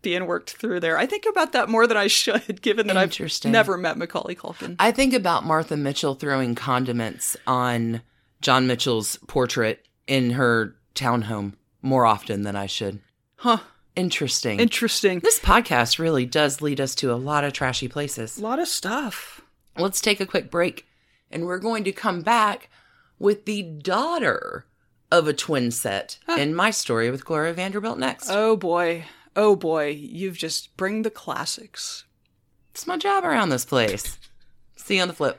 [0.00, 3.44] being worked through there i think about that more than i should given that i've
[3.44, 8.00] never met macaulay culkin I think about Martha Mitchell throwing condiments on
[8.40, 13.00] John Mitchell's portrait in her townhome more often than I should.
[13.36, 13.58] huh
[13.94, 14.58] Interesting.
[14.58, 18.38] interesting this podcast really does lead us to a lot of trashy places.
[18.38, 19.41] a lot of stuff
[19.76, 20.86] Let's take a quick break,
[21.30, 22.68] and we're going to come back
[23.18, 24.66] with the daughter
[25.10, 28.30] of a twin set in my story with Gloria Vanderbilt next.
[28.30, 29.04] oh boy
[29.36, 32.04] oh boy you've just bring the classics
[32.72, 34.18] it's my job around this place.
[34.76, 35.38] See you on the flip.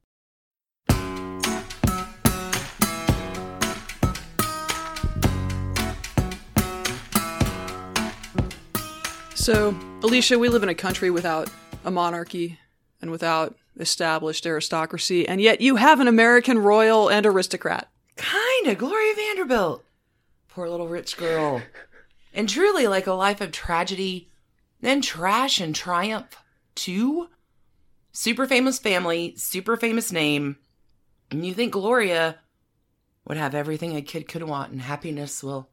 [9.41, 11.49] So, Alicia, we live in a country without
[11.83, 12.59] a monarchy
[13.01, 17.89] and without established aristocracy, and yet you have an American royal and aristocrat.
[18.17, 19.83] Kinda, Gloria Vanderbilt.
[20.47, 21.63] Poor little rich girl.
[22.35, 24.29] and truly like a life of tragedy,
[24.79, 26.35] then trash and triumph,
[26.75, 27.27] too.
[28.11, 30.57] Super famous family, super famous name.
[31.31, 32.37] And you think Gloria
[33.25, 35.70] would have everything a kid could want and happiness will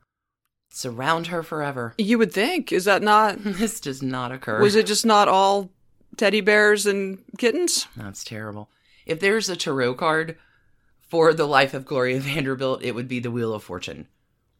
[0.68, 1.94] surround her forever.
[1.98, 3.38] You would think, is that not?
[3.44, 4.61] This does not occur.
[4.61, 5.70] Was it just not all
[6.16, 7.87] teddy bears and kittens?
[7.96, 8.68] That's terrible.
[9.07, 10.37] If there's a tarot card
[11.09, 14.07] for the life of Gloria Vanderbilt, it would be the Wheel of Fortune.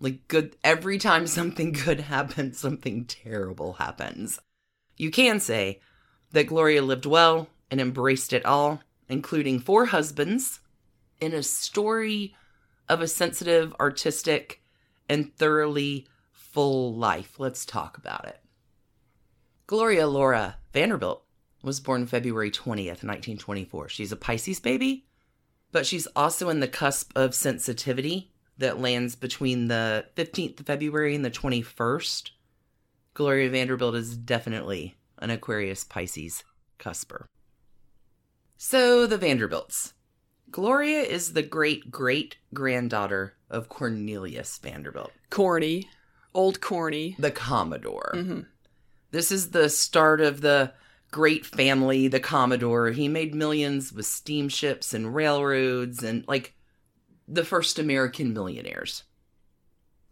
[0.01, 4.41] Like good every time something good happens, something terrible happens.
[4.97, 5.81] You can say
[6.33, 10.61] that Gloria lived well and embraced it all, including four husbands,
[11.21, 12.35] in a story
[12.89, 14.58] of a sensitive, artistic,
[15.09, 17.39] and thoroughly full life.
[17.39, 18.41] Let's talk about it.
[19.67, 21.25] Gloria Laura Vanderbilt
[21.63, 23.89] was born February 20th, 1924.
[23.89, 25.07] She's a Pisces baby,
[25.73, 31.15] but she's also in the cusp of sensitivity that lands between the 15th of February
[31.15, 32.31] and the 21st.
[33.15, 36.45] Gloria Vanderbilt is definitely an Aquarius Pisces
[36.79, 37.27] cusper.
[38.57, 39.95] So, the Vanderbilts.
[40.51, 45.89] Gloria is the great great granddaughter of Cornelius Vanderbilt, Corny.
[46.35, 47.17] Old corny.
[47.19, 48.11] the Commodore.
[48.15, 48.41] hmm
[49.11, 50.73] This is the start of the
[51.11, 52.91] great family, the Commodore.
[52.91, 56.55] He made millions with steamships and railroads and like
[57.27, 59.05] the first American millionaires.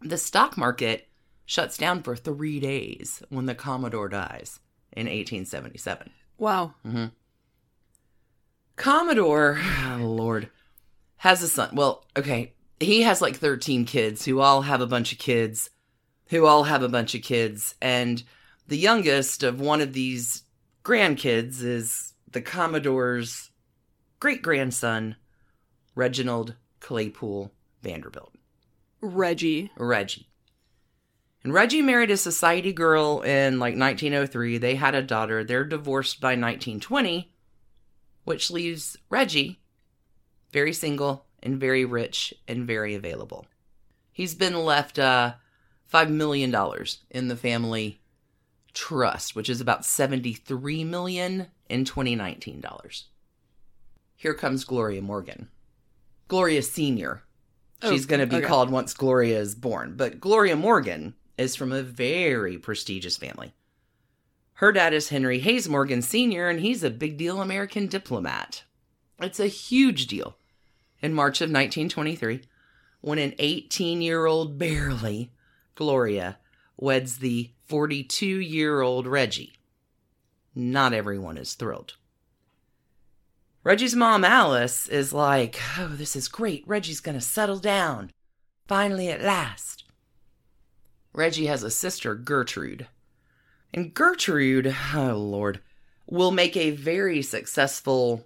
[0.01, 1.07] The stock market
[1.45, 4.59] shuts down for three days when the Commodore dies
[4.91, 6.09] in 1877.
[6.37, 6.73] Wow.
[8.75, 10.49] Commodore, oh Lord,
[11.17, 11.69] has a son.
[11.73, 15.69] Well, okay, he has like 13 kids who all have a bunch of kids,
[16.29, 17.75] who all have a bunch of kids.
[17.81, 18.23] And
[18.67, 20.43] the youngest of one of these
[20.83, 23.51] grandkids is the Commodore's
[24.19, 25.15] great grandson,
[25.95, 28.33] Reginald Claypoole Vanderbilt.
[29.01, 29.71] Reggie.
[29.77, 30.27] Reggie.
[31.43, 34.57] And Reggie married a society girl in like 1903.
[34.57, 35.43] They had a daughter.
[35.43, 37.31] They're divorced by 1920,
[38.25, 39.61] which leaves Reggie
[40.51, 43.45] very single and very rich and very available.
[44.11, 45.33] He's been left uh,
[45.93, 46.55] $5 million
[47.11, 47.99] in the family
[48.73, 53.05] trust, which is about 73 million in 2019 dollars.
[54.15, 55.49] Here comes Gloria Morgan.
[56.27, 57.23] Gloria Senior.
[57.83, 58.45] She's Oh, going to be okay.
[58.45, 63.53] called once Gloria is born, but Gloria Morgan is from a very prestigious family.
[64.53, 68.63] Her dad is Henry Hays Morgan Sr., and he's a big deal American diplomat.
[69.19, 70.35] It's a huge deal.
[71.01, 72.41] In March of 1923,
[73.01, 75.31] when an 18 year old barely,
[75.75, 76.37] Gloria,
[76.75, 79.53] weds the 42 year old Reggie.
[80.55, 81.95] Not everyone is thrilled.
[83.63, 86.63] Reggie's mom, Alice, is like, Oh, this is great.
[86.67, 88.11] Reggie's going to settle down.
[88.67, 89.83] Finally, at last.
[91.13, 92.87] Reggie has a sister, Gertrude.
[93.73, 95.61] And Gertrude, oh Lord,
[96.05, 98.25] will make a very successful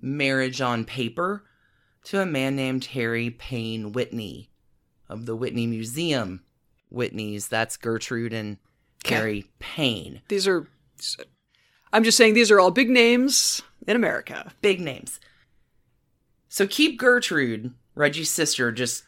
[0.00, 1.44] marriage on paper
[2.08, 4.48] to a man named Harry Payne Whitney
[5.10, 6.42] of the Whitney Museum.
[6.88, 8.56] Whitney's, that's Gertrude and
[9.04, 10.22] Harry Payne.
[10.28, 10.66] These are.
[11.92, 14.52] I'm just saying these are all big names in America.
[14.62, 15.20] Big names.
[16.48, 19.04] So keep Gertrude, Reggie's sister, just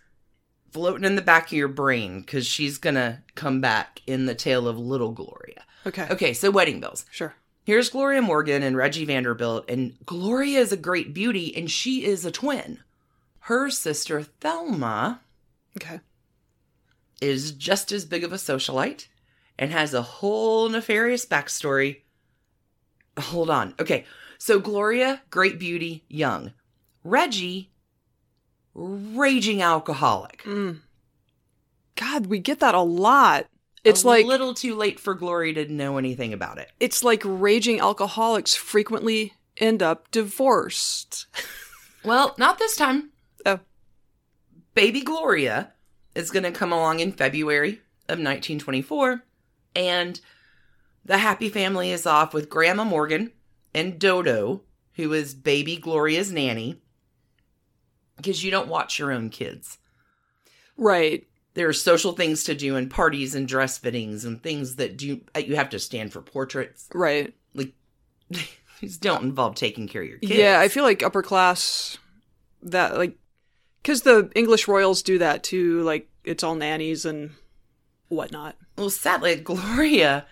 [0.70, 4.68] floating in the back of your brain because she's gonna come back in the tale
[4.68, 5.64] of little Gloria.
[5.86, 6.06] Okay.
[6.10, 7.06] Okay, so wedding bells.
[7.10, 7.34] Sure.
[7.64, 12.26] Here's Gloria Morgan and Reggie Vanderbilt, and Gloria is a great beauty, and she is
[12.26, 12.78] a twin.
[13.50, 15.22] Her sister Thelma
[15.76, 15.98] Okay.
[17.20, 19.08] is just as big of a socialite
[19.58, 22.02] and has a whole nefarious backstory.
[23.18, 23.74] Hold on.
[23.80, 24.04] Okay,
[24.38, 26.52] so Gloria, great beauty, young.
[27.02, 27.72] Reggie,
[28.72, 30.44] raging alcoholic.
[30.44, 30.82] Mm.
[31.96, 33.46] God, we get that a lot.
[33.82, 36.70] It's a like a little too late for Gloria to know anything about it.
[36.78, 41.26] it's like raging alcoholics frequently end up divorced.
[42.04, 43.09] Well, not this time.
[44.80, 45.74] Baby Gloria
[46.14, 49.22] is going to come along in February of 1924,
[49.76, 50.18] and
[51.04, 53.30] the happy family is off with Grandma Morgan
[53.74, 54.62] and Dodo,
[54.94, 56.80] who is baby Gloria's nanny,
[58.16, 59.76] because you don't watch your own kids.
[60.78, 61.26] Right.
[61.52, 65.20] There are social things to do and parties and dress fittings and things that do
[65.36, 66.88] you have to stand for portraits.
[66.94, 67.34] Right.
[67.52, 67.74] Like
[68.80, 70.32] these don't involve taking care of your kids.
[70.32, 71.98] Yeah, I feel like upper class
[72.62, 73.18] that like
[73.84, 77.30] cuz the English royals do that too, like it's all nannies and
[78.08, 78.56] whatnot.
[78.76, 80.26] Well, sadly, Gloria,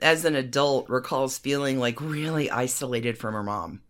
[0.00, 3.82] as an adult, recalls feeling like really isolated from her mom.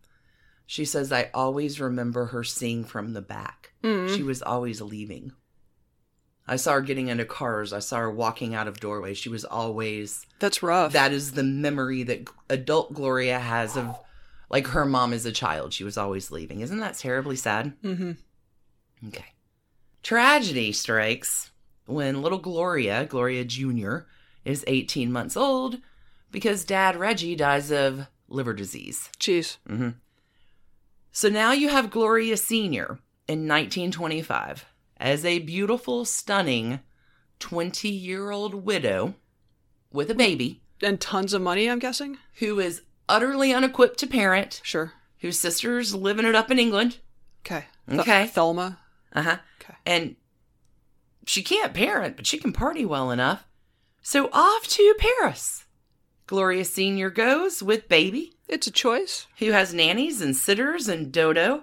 [0.67, 3.73] She says, I always remember her seeing from the back.
[3.83, 4.15] Mm.
[4.15, 5.33] She was always leaving.
[6.47, 7.73] I saw her getting into cars.
[7.73, 9.19] I saw her walking out of doorways.
[9.19, 10.27] She was always.
[10.39, 10.93] That's rough.
[10.93, 13.99] That is the memory that adult Gloria has of
[14.51, 15.73] like her mom as a child.
[15.75, 16.61] She was always leaving.
[16.61, 17.75] Isn't that terribly sad?
[17.83, 18.17] Mhm.
[19.07, 19.27] Okay.
[20.03, 21.51] Tragedy strikes
[21.87, 23.99] when little Gloria, Gloria Jr.,
[24.45, 25.79] is 18 months old
[26.31, 29.11] because dad Reggie dies of liver disease.
[29.19, 29.59] Jeez.
[29.69, 29.91] Mm-hmm.
[31.13, 32.99] So now you have Gloria Sr.
[33.27, 34.65] in 1925
[34.99, 36.81] as a beautiful, stunning
[37.41, 39.15] 20 year old widow
[39.93, 42.19] with a baby And tons of money, I'm guessing?
[42.39, 44.93] who is utterly unequipped to parent, Sure.
[45.19, 46.99] whose sister's living it up in England.
[47.45, 47.65] Okay.
[47.89, 48.27] Th- Okay.
[48.27, 48.79] Thelma.
[49.13, 49.37] Uh huh.
[49.63, 49.75] Okay.
[49.87, 50.17] And
[51.27, 53.47] she can't parent, but she can party well enough.
[54.03, 55.65] So off to Paris.
[56.27, 57.11] Gloria Sr.
[57.11, 59.27] goes with baby, It's a choice.
[59.39, 61.63] who has nannies and sitters and Dodo.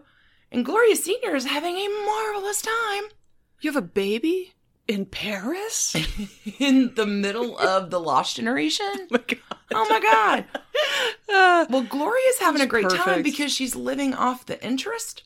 [0.52, 1.36] And Gloria Sr.
[1.36, 3.04] is having a marvelous time
[3.62, 4.54] You have a baby
[4.88, 5.96] in Paris?
[6.60, 9.08] in the middle of the Lost Generation.
[9.18, 9.40] Oh my God.
[9.74, 10.46] Oh my God.
[11.32, 15.24] Ah, Well, Gloria's having a great time because she's living off the interest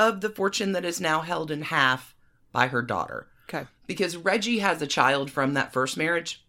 [0.00, 2.14] of the fortune that is now held in half
[2.52, 3.28] by her daughter.
[3.48, 3.66] okay.
[3.86, 6.44] Because Reggie has a child from that first marriage.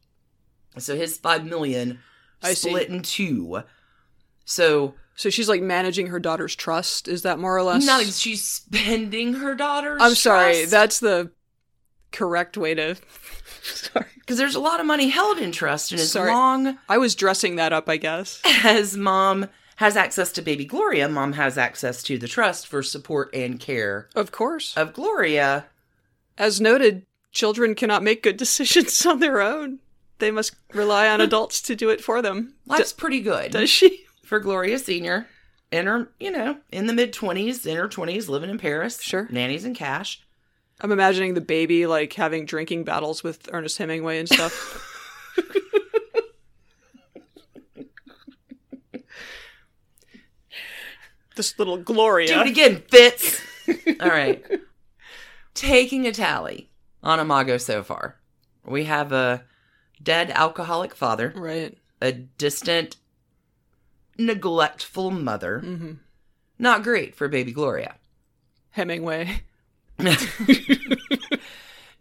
[0.77, 1.99] So his five million
[2.41, 2.69] I see.
[2.69, 3.63] split in two.
[4.45, 7.07] So So she's like managing her daughter's trust.
[7.07, 7.85] Is that more or less?
[7.85, 10.53] not she's spending her daughter's I'm sorry.
[10.53, 10.71] trust.
[10.71, 11.31] That's the
[12.11, 12.95] correct way to.
[13.63, 14.05] sorry.
[14.19, 16.31] because there's a lot of money held in trust, and as Sorry.
[16.31, 18.41] long I was dressing that up, I guess.
[18.63, 19.47] as mom
[19.81, 24.07] has access to baby Gloria, mom has access to the trust for support and care
[24.15, 24.77] Of course.
[24.77, 25.65] of Gloria.
[26.37, 29.79] As noted, children cannot make good decisions on their own.
[30.19, 32.53] They must rely on adults to do it for them.
[32.67, 34.05] Life's pretty good Does she?
[34.23, 35.27] for Gloria Senior.
[35.71, 39.01] In her, you know, in the mid twenties, in her twenties, living in Paris.
[39.01, 39.27] Sure.
[39.31, 40.21] nannies and cash.
[40.81, 44.87] I'm imagining the baby like having drinking battles with Ernest Hemingway and stuff.
[51.35, 52.27] this little Gloria.
[52.33, 53.41] Do it again, Fitz.
[53.99, 54.43] All right.
[55.53, 56.69] Taking a tally
[57.03, 58.17] on Imago so far.
[58.65, 59.43] We have a
[60.01, 61.77] dead alcoholic father, Right.
[62.01, 62.97] a distant,
[64.17, 65.61] neglectful mother.
[65.63, 65.91] Mm-hmm.
[66.59, 67.95] Not great for baby Gloria.
[68.71, 69.41] Hemingway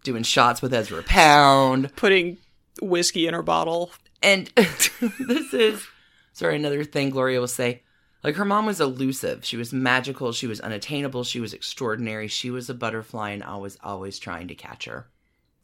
[0.03, 1.95] Doing shots with Ezra Pound.
[1.97, 2.39] putting
[2.81, 3.91] whiskey in her bottle.
[4.23, 5.87] And this is,
[6.33, 7.83] sorry, another thing Gloria will say.
[8.23, 9.45] Like her mom was elusive.
[9.45, 10.33] She was magical.
[10.33, 11.25] She was unattainable.
[11.25, 12.29] She was extraordinary.
[12.29, 15.09] She was a butterfly, and I was always trying to catch her.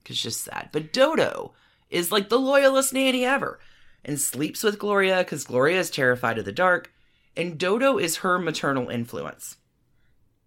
[0.04, 0.70] Cause just sad.
[0.72, 1.52] But Dodo
[1.90, 3.58] is like the loyalest nanny ever,
[4.04, 6.92] and sleeps with Gloria because Gloria is terrified of the dark,
[7.36, 9.56] and Dodo is her maternal influence.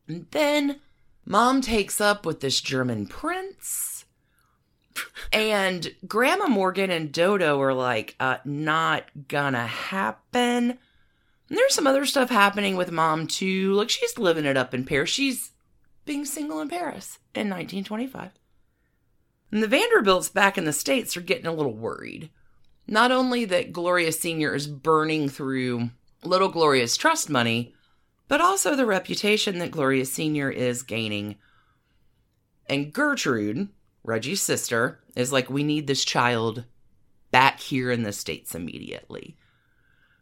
[0.08, 0.80] And then
[1.26, 4.06] mom takes up with this German prince.
[5.32, 10.80] And Grandma Morgan and Dodo are like, uh, not gonna happen.
[11.50, 13.74] And there's some other stuff happening with mom too.
[13.74, 15.10] Like she's living it up in Paris.
[15.10, 15.52] She's
[16.06, 18.32] being single in Paris in 1925.
[19.52, 22.30] And the Vanderbilts back in the States are getting a little worried.
[22.88, 24.54] Not only that Gloria Sr.
[24.54, 25.90] is burning through
[26.24, 27.74] little Gloria's trust money,
[28.28, 30.52] but also the reputation that Gloria Sr.
[30.52, 31.36] is gaining.
[32.68, 33.70] And Gertrude,
[34.04, 36.66] Reggie's sister, is like, we need this child
[37.32, 39.36] back here in the States immediately.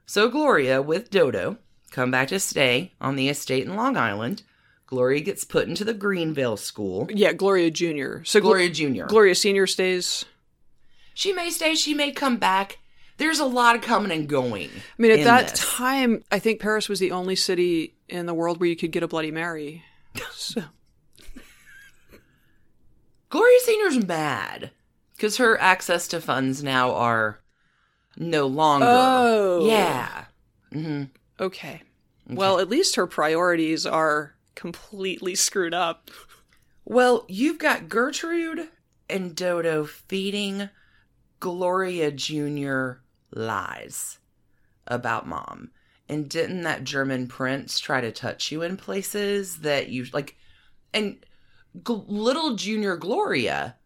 [0.07, 1.57] So Gloria, with Dodo,
[1.91, 4.41] come back to stay on the estate in Long Island.
[4.85, 7.09] Gloria gets put into the Greenvale School.
[7.13, 8.23] Yeah, Gloria Jr.
[8.23, 9.05] So Glo- Gloria Jr.
[9.07, 10.23] Gloria Senior stays.
[11.13, 12.79] she may stay, she may come back.
[13.17, 14.69] There's a lot of coming and going.
[14.69, 15.75] I mean, at that this.
[15.75, 19.03] time, I think Paris was the only city in the world where you could get
[19.03, 19.83] a Bloody Mary.
[20.31, 20.63] So,
[23.29, 24.71] Gloria Senior's mad
[25.15, 27.41] because her access to funds now are
[28.17, 28.85] no longer.
[28.89, 29.67] Oh.
[29.67, 30.25] yeah.
[30.71, 31.03] hmm
[31.39, 31.81] okay.
[32.29, 36.11] Well, at least her priorities are completely screwed up.
[36.83, 38.67] Well, you've got Gertrude
[39.09, 40.69] and Dodo feeding
[41.39, 43.01] Gloria Jr.
[43.31, 44.19] lies
[44.87, 45.71] about mom.
[46.09, 50.35] And didn't that German prince try to touch you in places that you like?
[50.93, 51.25] And
[51.75, 53.76] G- little Junior Gloria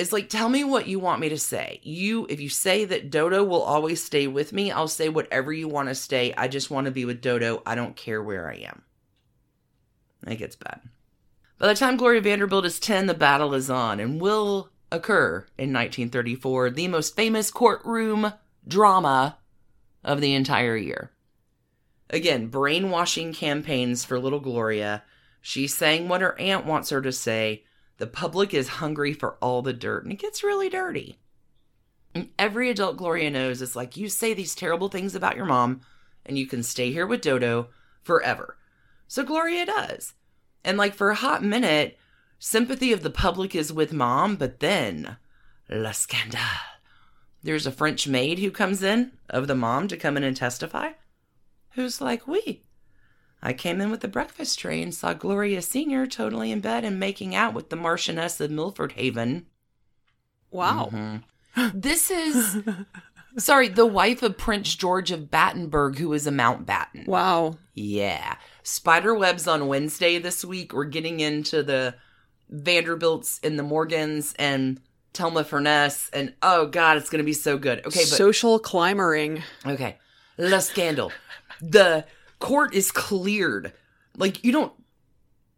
[0.00, 1.78] is like, tell me what you want me to say.
[1.82, 5.68] You, if you say that Dodo will always stay with me, I'll say whatever you
[5.68, 6.32] want to stay.
[6.34, 7.62] I just want to be with Dodo.
[7.66, 8.82] I don't care where I am.
[10.26, 10.80] It gets bad.
[11.58, 15.72] By the time Gloria Vanderbilt is 10, the battle is on and will occur in
[15.74, 18.32] 1934, the most famous courtroom
[18.66, 19.36] drama
[20.02, 21.10] of the entire year.
[22.08, 25.02] Again, brainwashing campaigns for little Gloria.
[25.42, 27.64] She's saying what her aunt wants her to say.
[28.00, 31.18] The public is hungry for all the dirt, and it gets really dirty.
[32.14, 35.82] And every adult Gloria knows is like, you say these terrible things about your mom,
[36.24, 37.68] and you can stay here with Dodo
[38.00, 38.56] forever.
[39.06, 40.14] So Gloria does.
[40.64, 41.98] And like for a hot minute,
[42.38, 45.18] sympathy of the public is with mom, but then
[45.68, 46.40] la scandale.
[47.42, 50.92] There's a French maid who comes in of the mom to come in and testify,
[51.72, 52.64] who's like, we.
[53.42, 57.00] I came in with the breakfast tray and saw Gloria Senior totally in bed and
[57.00, 59.46] making out with the Marchioness of Milford Haven.
[60.50, 60.90] Wow.
[60.92, 61.16] Mm-hmm.
[61.74, 62.62] This is,
[63.36, 67.06] sorry, the wife of Prince George of Battenberg, who is a Mountbatten.
[67.08, 67.58] Wow.
[67.74, 68.36] Yeah.
[68.62, 70.72] Spider webs on Wednesday this week.
[70.72, 71.96] We're getting into the
[72.48, 74.80] Vanderbilts and the Morgans and
[75.12, 76.08] Thelma Furness.
[76.12, 77.80] And oh, God, it's going to be so good.
[77.80, 79.42] Okay, but Social climbering.
[79.66, 79.98] okay.
[80.36, 81.12] The scandal.
[81.60, 82.04] The
[82.40, 83.72] court is cleared.
[84.16, 84.72] Like you don't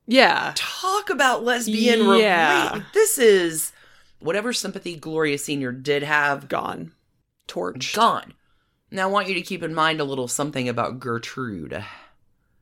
[0.07, 0.53] Yeah.
[0.55, 2.72] talk about lesbian Yeah.
[2.74, 3.72] rela- This is
[4.18, 6.93] whatever sympathy Gloria Senior did have Gone.
[7.49, 7.95] Torch.
[7.95, 8.35] gone.
[8.91, 11.83] Now I want you to keep in mind a little something about Gertrude.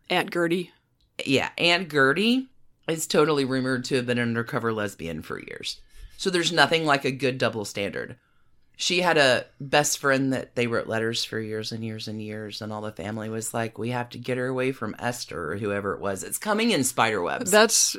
[0.08, 0.72] Aunt Gertie.
[1.26, 2.48] Yeah, Aunt Gertie
[2.88, 5.80] is totally rumored to have been an undercover lesbian for years.
[6.16, 8.16] So there's nothing like a good double standard.
[8.80, 12.62] She had a best friend that they wrote letters for years and years and years,
[12.62, 15.58] and all the family was like, "We have to get her away from Esther or
[15.58, 17.50] whoever it was." It's coming in spiderwebs.
[17.50, 17.94] That's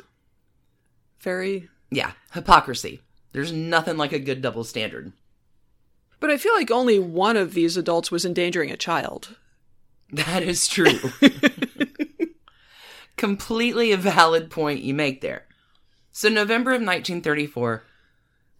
[1.20, 1.68] very.
[1.92, 3.00] yeah, hypocrisy.
[3.30, 5.12] There's nothing like a good double standard.
[6.18, 9.36] But I feel like only one of these adults was endangering a child.
[10.10, 10.98] That is true.
[13.16, 15.44] Completely a valid point you make there.
[16.10, 17.84] So, November of 1934,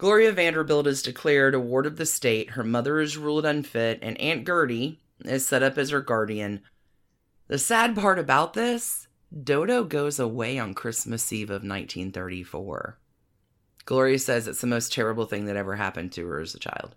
[0.03, 2.51] Gloria Vanderbilt is declared a ward of the state.
[2.51, 6.63] Her mother is ruled unfit, and Aunt Gertie is set up as her guardian.
[7.47, 9.07] The sad part about this
[9.45, 12.99] Dodo goes away on Christmas Eve of 1934.
[13.85, 16.97] Gloria says it's the most terrible thing that ever happened to her as a child.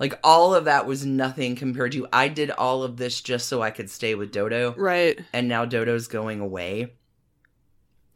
[0.00, 3.62] Like, all of that was nothing compared to I did all of this just so
[3.62, 5.20] I could stay with Dodo Right.
[5.32, 6.94] and now Dodo's going away.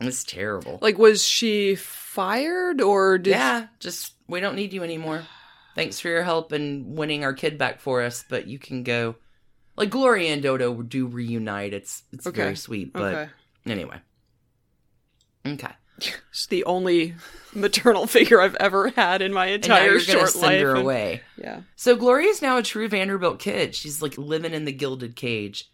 [0.01, 0.81] It's terrible.
[0.83, 3.31] Like, was she fired or did.
[3.31, 5.23] yeah, just we don't need you anymore.
[5.75, 9.17] Thanks for your help in winning our kid back for us, but you can go.
[9.77, 11.75] Like Gloria and Dodo do reunite.
[11.75, 12.43] It's it's Okay.
[12.43, 13.29] very sweet, but Okay.
[13.67, 14.01] anyway.
[15.47, 15.73] Okay.
[16.31, 17.15] It's the only
[17.55, 20.61] maternal figure I've ever had in my entire short send life.
[20.63, 21.23] her and- away.
[21.39, 21.63] Yeah.
[21.77, 23.75] So Gloria's now a true Vanderbilt kid.
[23.75, 25.71] She's like living in the gilded cage.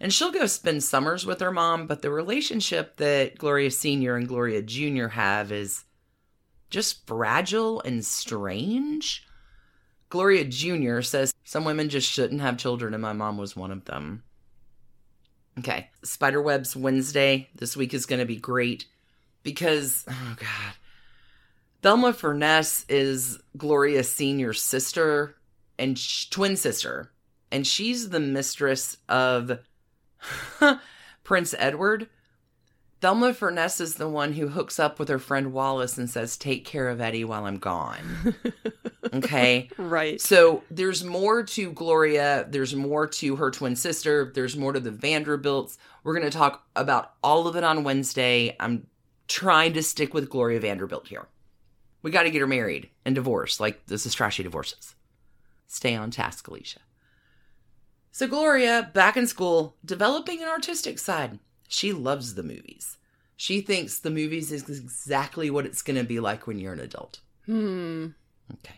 [0.00, 4.16] And she'll go spend summers with her mom, but the relationship that Gloria Sr.
[4.16, 5.06] and Gloria Jr.
[5.08, 5.84] have is
[6.72, 9.26] just fragile and strange.
[10.08, 11.02] Gloria Jr.
[11.02, 14.24] says some women just shouldn't have children, and my mom was one of them.
[15.58, 18.86] Okay, Spiderwebs Wednesday this week is going to be great
[19.42, 20.74] because, oh God,
[21.82, 25.36] Thelma Furness is Gloria Senior's sister
[25.78, 27.12] and sh- twin sister,
[27.50, 29.58] and she's the mistress of
[31.24, 32.08] Prince Edward.
[33.02, 36.64] Thelma Furness is the one who hooks up with her friend Wallace and says, "Take
[36.64, 38.36] care of Eddie while I'm gone."
[39.12, 39.68] okay.
[39.76, 40.20] Right.
[40.20, 42.46] So there's more to Gloria.
[42.48, 44.30] There's more to her twin sister.
[44.32, 45.78] There's more to the Vanderbilts.
[46.04, 48.56] We're going to talk about all of it on Wednesday.
[48.60, 48.86] I'm
[49.26, 51.26] trying to stick with Gloria Vanderbilt here.
[52.02, 54.94] We got to get her married and divorced, like this is trashy divorces.
[55.66, 56.78] Stay on task, Alicia.
[58.12, 61.40] So Gloria, back in school, developing an artistic side.
[61.72, 62.98] She loves the movies.
[63.34, 66.80] She thinks the movies is exactly what it's going to be like when you're an
[66.80, 67.20] adult.
[67.46, 68.08] Hmm.
[68.52, 68.74] Okay.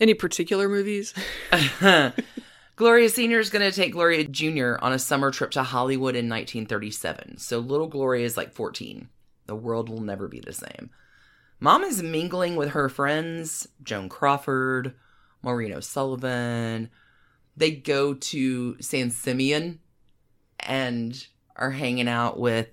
[0.00, 1.14] Any particular movies?
[2.76, 3.38] Gloria Sr.
[3.38, 4.74] is going to take Gloria Jr.
[4.80, 7.38] on a summer trip to Hollywood in 1937.
[7.38, 9.08] So little Gloria is like 14.
[9.46, 10.90] The world will never be the same.
[11.60, 14.94] Mom is mingling with her friends, Joan Crawford,
[15.40, 16.90] Maureen O'Sullivan.
[17.56, 19.78] They go to San Simeon
[20.66, 22.68] and are hanging out with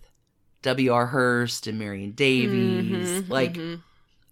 [0.62, 1.08] W.R.
[1.08, 3.28] Hearst and Marion Davies.
[3.30, 3.58] like,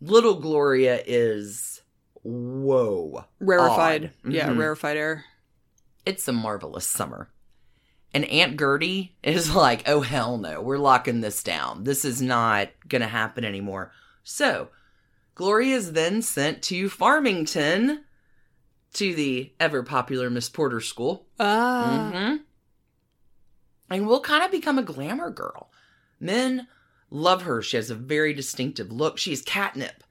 [0.01, 1.81] little Gloria is
[2.23, 3.25] whoa.
[3.39, 4.11] Rarefied.
[4.25, 4.33] odd.
[4.33, 5.25] Yeah, rarefied air.
[6.05, 7.29] It's a marvelous summer.
[8.13, 11.83] And Aunt Gertie is like, oh, hell no, we're locking this down.
[11.83, 13.91] This is not going to happen anymore.
[14.23, 14.69] So,
[15.35, 18.03] Gloria is then sent to Farmington
[18.93, 21.25] to the ever popular Miss Porter School.
[21.39, 22.11] Ah.
[22.13, 22.35] hmm
[23.89, 25.71] And will kind of become a glamour girl.
[26.19, 26.67] Men
[27.09, 27.61] love her.
[27.61, 29.17] She has a very distinctive look.
[29.17, 30.03] She's catnip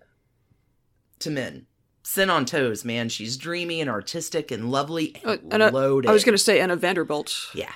[1.21, 1.67] to men.
[2.03, 3.09] Sin on toes, man.
[3.09, 6.09] She's dreamy and artistic and lovely and, Uh, and uh, loaded.
[6.09, 7.51] I was going to say Anna Vanderbilt.
[7.55, 7.73] Yeah.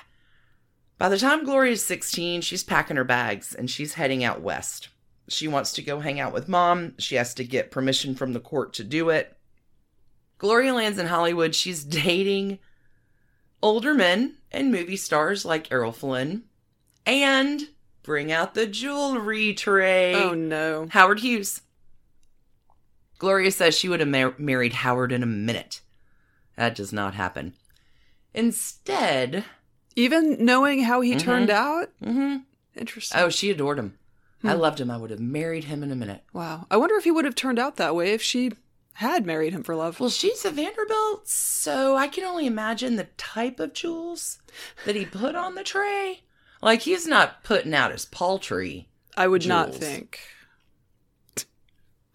[0.97, 4.89] By the time Gloria's 16, she's packing her bags and she's heading out west.
[5.27, 6.95] She wants to go hang out with mom.
[6.97, 9.37] She has to get permission from the court to do it.
[10.37, 11.55] Gloria lands in Hollywood.
[11.55, 12.59] She's dating
[13.61, 16.43] older men and movie stars like Errol Flynn.
[17.05, 17.69] And
[18.03, 20.13] bring out the jewelry tray.
[20.15, 20.87] Oh no.
[20.91, 21.61] Howard Hughes.
[23.17, 25.81] Gloria says she would have mar- married Howard in a minute.
[26.57, 27.53] That does not happen.
[28.33, 29.45] Instead,
[29.95, 31.89] Even knowing how he turned out?
[32.03, 32.37] mm-hmm.
[32.75, 33.19] Interesting.
[33.21, 33.97] oh, she adored him.
[34.43, 34.91] I loved him.
[34.91, 36.23] I would have married him in a minute.
[36.33, 36.65] Wow.
[36.69, 38.51] I wonder if he would have turned out that way if she
[38.93, 39.99] had married him for love.
[39.99, 44.39] Well, she's a Vanderbilt, so I can only imagine the type of jewels
[44.85, 46.21] that he put on the tray.
[46.61, 48.87] Like, he's not putting out his paltry.
[49.17, 50.19] I would not think.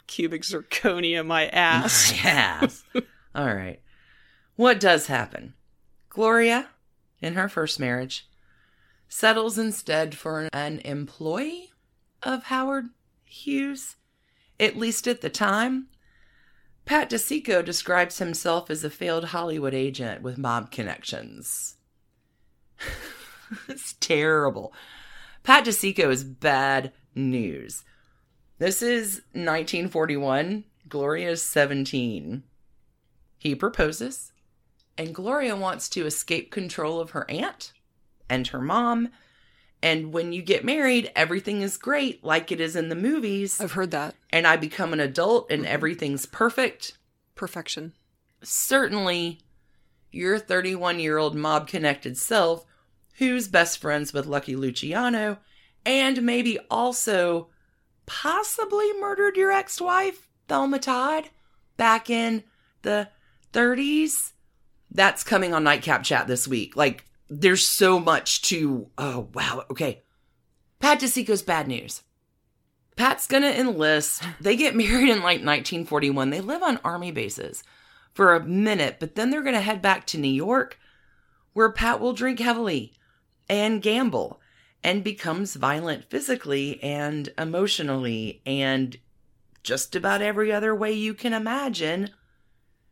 [0.07, 2.12] Cubic zirconia, my ass.
[2.24, 2.85] Yes.
[3.35, 3.81] All right.
[4.57, 5.55] What does happen?
[6.09, 6.68] Gloria,
[7.20, 8.29] in her first marriage,
[9.09, 11.70] settles instead for an employee
[12.22, 12.87] of Howard
[13.24, 13.97] Hughes,
[14.59, 15.89] at least at the time.
[16.89, 21.76] Pat DiCicco describes himself as a failed Hollywood agent with mob connections.
[23.68, 24.72] it's terrible.
[25.43, 27.84] Pat DiCicco is bad news.
[28.57, 30.64] This is 1941.
[30.89, 32.45] Gloria's 17.
[33.36, 34.32] He proposes,
[34.97, 37.74] and Gloria wants to escape control of her aunt
[38.30, 39.11] and her mom.
[39.83, 43.61] And when you get married, everything is great, like it is in the movies.
[43.61, 44.14] I've heard that.
[44.31, 45.72] And I become an adult and mm-hmm.
[45.72, 46.99] everything's perfect.
[47.35, 47.93] Perfection.
[48.43, 49.41] Certainly,
[50.11, 52.64] your 31 year old mob connected self,
[53.18, 55.39] who's best friends with Lucky Luciano,
[55.85, 57.49] and maybe also
[58.07, 61.31] possibly murdered your ex wife, Thelma Todd,
[61.76, 62.43] back in
[62.83, 63.09] the
[63.53, 64.33] 30s.
[64.91, 66.74] That's coming on Nightcap Chat this week.
[66.74, 68.89] Like, there's so much to.
[68.97, 69.64] Oh, wow.
[69.70, 70.03] Okay.
[70.81, 72.03] Pat DiCicco's bad news.
[72.97, 74.22] Pat's gonna enlist.
[74.41, 76.31] They get married in like 1941.
[76.31, 77.62] They live on army bases
[78.12, 80.79] for a minute, but then they're gonna head back to New York,
[81.53, 82.93] where Pat will drink heavily
[83.49, 84.41] and gamble
[84.83, 88.97] and becomes violent physically and emotionally and
[89.62, 92.11] just about every other way you can imagine.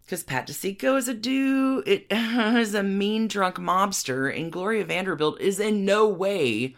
[0.07, 5.41] Because Pat DiCicco is a dude, it is a mean drunk mobster, and Gloria Vanderbilt
[5.41, 6.77] is in no way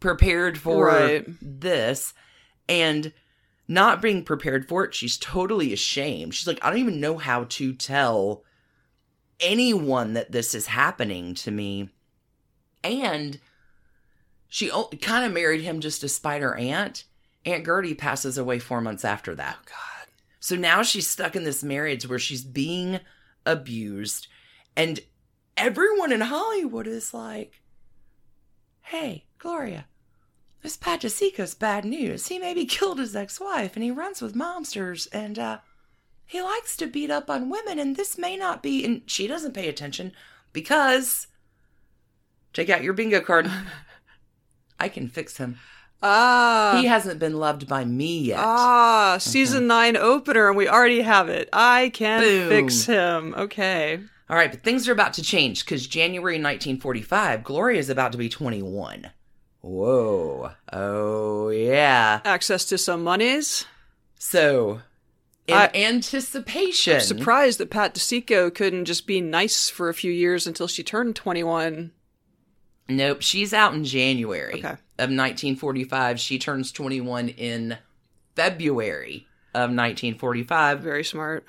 [0.00, 1.26] prepared for Right.
[1.40, 2.14] this.
[2.68, 3.12] And
[3.68, 6.34] not being prepared for it, she's totally ashamed.
[6.34, 8.42] She's like, I don't even know how to tell
[9.38, 11.90] anyone that this is happening to me.
[12.82, 13.38] And
[14.48, 14.70] she
[15.00, 17.04] kind of married him just to spite her aunt.
[17.44, 19.56] Aunt Gertie passes away four months after that.
[19.60, 19.91] Oh, God.
[20.42, 22.98] So now she's stuck in this marriage where she's being
[23.46, 24.26] abused.
[24.76, 24.98] And
[25.56, 27.62] everyone in Hollywood is like,
[28.80, 29.86] hey, Gloria,
[30.60, 31.04] this Pat
[31.60, 32.26] bad news.
[32.26, 35.58] He maybe killed his ex wife and he runs with monsters and uh,
[36.26, 37.78] he likes to beat up on women.
[37.78, 38.84] And this may not be.
[38.84, 40.10] And she doesn't pay attention
[40.52, 41.28] because.
[42.52, 43.48] Take out your bingo card.
[44.80, 45.60] I can fix him.
[46.02, 46.78] Ah.
[46.80, 48.38] He hasn't been loved by me yet.
[48.40, 51.48] Ah, season nine opener, and we already have it.
[51.52, 52.48] I can Boom.
[52.48, 53.34] fix him.
[53.36, 54.00] Okay.
[54.28, 58.18] All right, but things are about to change because January 1945, Gloria is about to
[58.18, 59.10] be 21.
[59.60, 60.52] Whoa.
[60.72, 62.20] Oh, yeah.
[62.24, 63.66] Access to some monies.
[64.18, 64.80] So,
[65.46, 67.00] in I- anticipation.
[67.00, 71.14] Surprised that Pat DiCicco couldn't just be nice for a few years until she turned
[71.14, 71.92] 21.
[72.88, 74.68] Nope, she's out in January Okay.
[74.68, 76.20] of 1945.
[76.20, 77.78] She turns 21 in
[78.34, 80.80] February of 1945.
[80.80, 81.46] Very smart.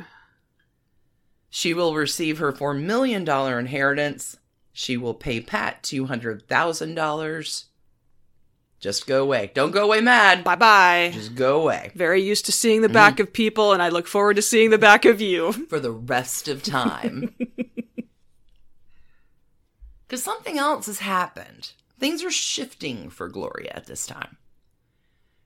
[1.50, 4.38] She will receive her $4 million inheritance.
[4.72, 7.64] She will pay Pat $200,000.
[8.80, 9.50] Just go away.
[9.54, 10.44] Don't go away mad.
[10.44, 11.12] Bye bye.
[11.14, 12.96] Just go away Very used to seeing the mm-hmm.
[12.96, 15.54] back of people, and I look forward to seeing the back of you.
[15.54, 17.34] for the rest of time.
[20.14, 21.72] Because something else has happened.
[21.98, 24.38] Things are shifting for Gloria at this time.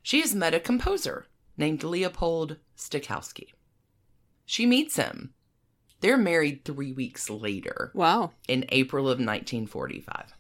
[0.03, 3.53] She has met a composer named Leopold Stokowski.
[4.45, 5.33] She meets him.
[6.01, 8.33] They're married three weeks later Wow.
[8.49, 10.33] in April of 1945.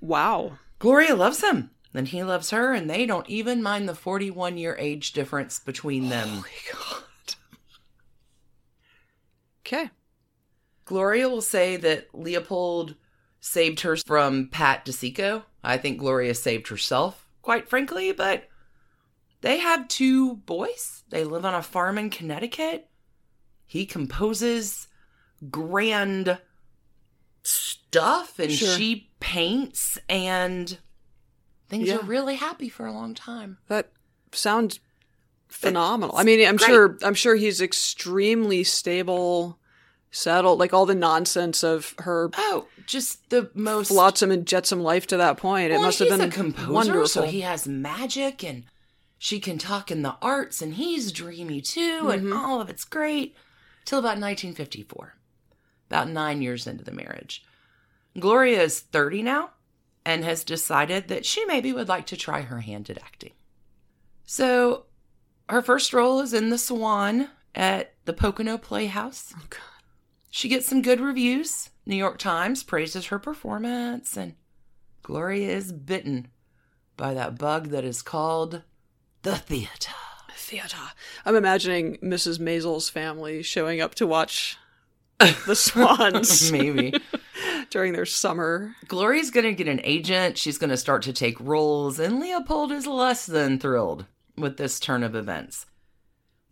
[0.00, 0.52] Wow.
[0.78, 4.74] Gloria loves him, and he loves her, and they don't even mind the 41 year
[4.78, 6.28] age difference between them.
[6.30, 7.34] Oh Holy God.
[9.66, 9.90] okay.
[10.86, 12.94] Gloria will say that Leopold
[13.46, 15.42] saved her from Pat DiCicco.
[15.62, 18.48] I think Gloria saved herself, quite frankly, but
[19.42, 21.02] they have two boys.
[21.10, 22.88] They live on a farm in Connecticut.
[23.66, 24.88] He composes
[25.50, 26.38] grand
[27.42, 28.76] stuff and Sure.
[28.78, 30.78] she paints and
[31.68, 31.96] things Yeah.
[31.96, 33.58] are really happy for a long time.
[33.68, 33.92] That
[34.32, 34.80] sounds
[35.48, 36.16] phenomenal.
[36.16, 36.66] I mean, I'm great.
[36.70, 39.58] sure I'm sure he's extremely stable,
[40.10, 45.06] settled, like all the nonsense of her Oh, just the most flotsam and jetsam life
[45.08, 45.72] to that point.
[45.72, 47.06] it must have been a composer, wonderful.
[47.06, 48.64] so he has magic, and
[49.18, 52.32] she can talk in the arts, and he's dreamy too, and Mm-hmm.
[52.36, 53.34] all of it's great.
[53.84, 55.14] Till about 1954,
[55.90, 57.44] about nine years into the marriage,
[58.18, 59.50] Gloria is 30 now,
[60.06, 63.32] and has decided that she maybe would like to try her hand at acting.
[64.24, 64.84] So,
[65.48, 69.32] her first role is in The Swan at the Pocono Playhouse.
[69.36, 69.60] Oh, God.
[70.30, 71.68] She gets some good reviews.
[71.86, 74.34] New York Times praises her performance, and
[75.02, 76.28] Gloria is bitten
[76.96, 78.62] by that bug that is called
[79.22, 79.92] the theater.
[80.36, 80.76] theater.
[81.24, 82.38] I'm imagining Mrs.
[82.38, 84.56] Maisel's family showing up to watch
[85.46, 86.50] the Swans.
[86.50, 86.94] Maybe.
[87.70, 88.74] during their summer.
[88.86, 90.38] Gloria's going to get an agent.
[90.38, 94.06] She's going to start to take roles, and Leopold is less than thrilled
[94.36, 95.66] with this turn of events.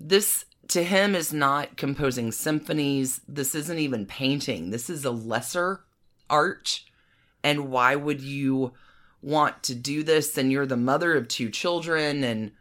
[0.00, 3.20] This, to him, is not composing symphonies.
[3.28, 4.70] This isn't even painting.
[4.70, 5.84] This is a lesser
[6.30, 6.82] art.
[7.44, 8.72] And why would you
[9.20, 10.38] want to do this?
[10.38, 12.52] And you're the mother of two children, and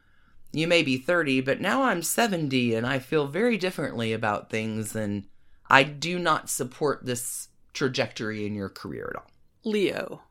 [0.51, 4.95] you may be 30, but now I'm 70, and I feel very differently about things.
[4.95, 5.25] And
[5.69, 9.31] I do not support this trajectory in your career at all.
[9.63, 10.21] Leo.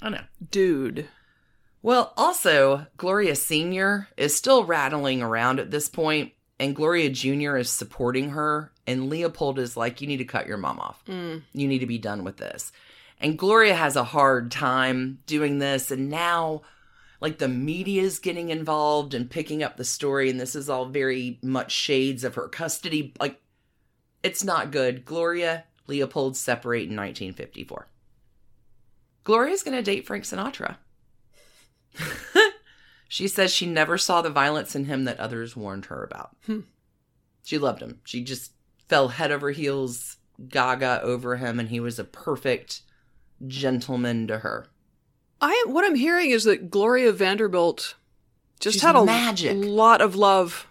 [0.00, 0.24] I know.
[0.50, 1.08] Dude.
[1.82, 4.08] Well, also, Gloria Sr.
[4.16, 7.56] is still rattling around at this point, and Gloria Jr.
[7.56, 11.04] is supporting her, and Leopold is like, You need to cut your mom off.
[11.06, 11.42] Mm.
[11.52, 12.72] You need to be done with this.
[13.20, 16.62] And Gloria has a hard time doing this, and now,
[17.20, 20.86] like, the media is getting involved and picking up the story, and this is all
[20.86, 23.14] very much shades of her custody.
[23.20, 23.40] Like,
[24.22, 25.04] it's not good.
[25.04, 27.88] Gloria, Leopold separate in 1954.
[29.24, 30.76] Gloria's going to date Frank Sinatra.
[33.08, 36.36] she says she never saw the violence in him that others warned her about.
[37.44, 38.00] She loved him.
[38.04, 38.52] She just
[38.88, 42.82] fell head over heels, gaga over him, and he was a perfect
[43.46, 44.66] gentleman to her.
[45.40, 47.94] I what I'm hearing is that Gloria Vanderbilt
[48.60, 49.56] just She's had a magic.
[49.56, 50.66] lot of love.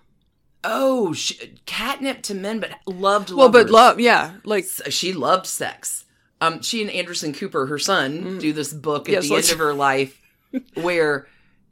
[0.64, 6.04] Oh, she, catnip to men, but loved Well, but love, yeah, like she loved sex.
[6.42, 9.30] Um, she and Anderson Cooper, her son, do this book at Mm.
[9.30, 10.22] Yes, the end of her life
[10.76, 11.28] where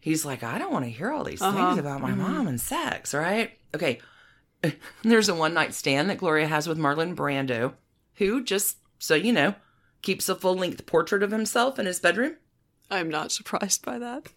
[0.06, 1.58] he's like, I don't want to hear all these Uh-huh.
[1.58, 3.58] things about my mom and sex, right?
[3.74, 4.00] Okay.
[5.04, 7.74] There's a one night stand that Gloria has with Marlon Brando,
[8.16, 9.56] who, just so you know,
[10.04, 12.36] keeps a full length portrait of himself in his bedroom.
[12.92, 14.28] I'm not surprised by that.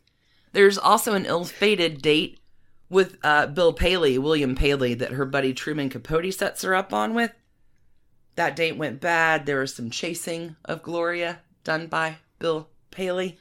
[0.53, 2.41] There's also an ill fated date
[2.89, 7.12] with uh, Bill Paley, William Paley, that her buddy Truman Capote sets her up on
[7.12, 7.33] with.
[8.37, 9.45] That date went bad.
[9.45, 13.37] There was some chasing of Gloria done by Bill Paley.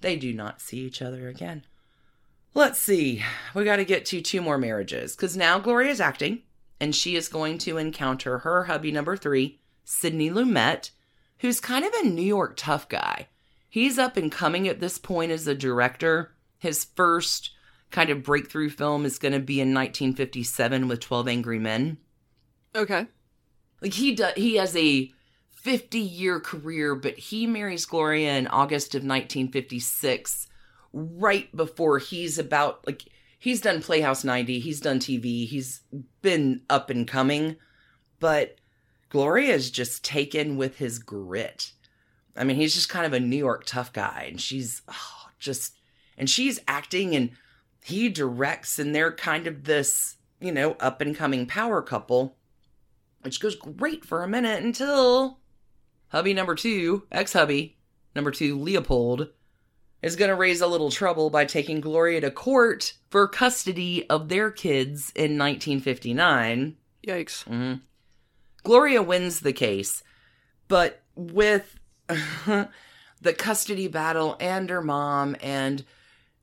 [0.00, 1.64] They do not see each other again.
[2.54, 3.22] Let's see.
[3.54, 6.42] We got to get to two more marriages because now Gloria's acting
[6.80, 10.90] and she is going to encounter her hubby number three, Sidney Lumet,
[11.38, 13.28] who's kind of a New York tough guy.
[13.68, 16.34] He's up and coming at this point as a director.
[16.58, 17.50] His first
[17.90, 21.98] kind of breakthrough film is going to be in 1957 with 12 Angry Men.
[22.74, 23.06] Okay.
[23.80, 25.12] Like he does, he has a
[25.62, 30.46] 50 year career, but he marries Gloria in August of 1956,
[30.92, 33.04] right before he's about like
[33.38, 35.82] he's done Playhouse 90, he's done TV, he's
[36.22, 37.56] been up and coming,
[38.18, 38.56] but
[39.10, 41.72] Gloria's just taken with his grit.
[42.36, 45.74] I mean, he's just kind of a New York tough guy, and she's oh, just,
[46.16, 47.30] and she's acting, and
[47.84, 52.36] he directs, and they're kind of this, you know, up and coming power couple
[53.22, 55.39] which goes great for a minute until
[56.10, 57.78] hubby number two, ex hubby
[58.14, 59.28] number two, Leopold,
[60.02, 64.28] is going to raise a little trouble by taking Gloria to court for custody of
[64.28, 66.76] their kids in 1959.
[67.06, 67.44] Yikes.
[67.44, 67.80] Mhm.
[68.62, 70.02] Gloria wins the case,
[70.68, 75.84] but with the custody battle and her mom and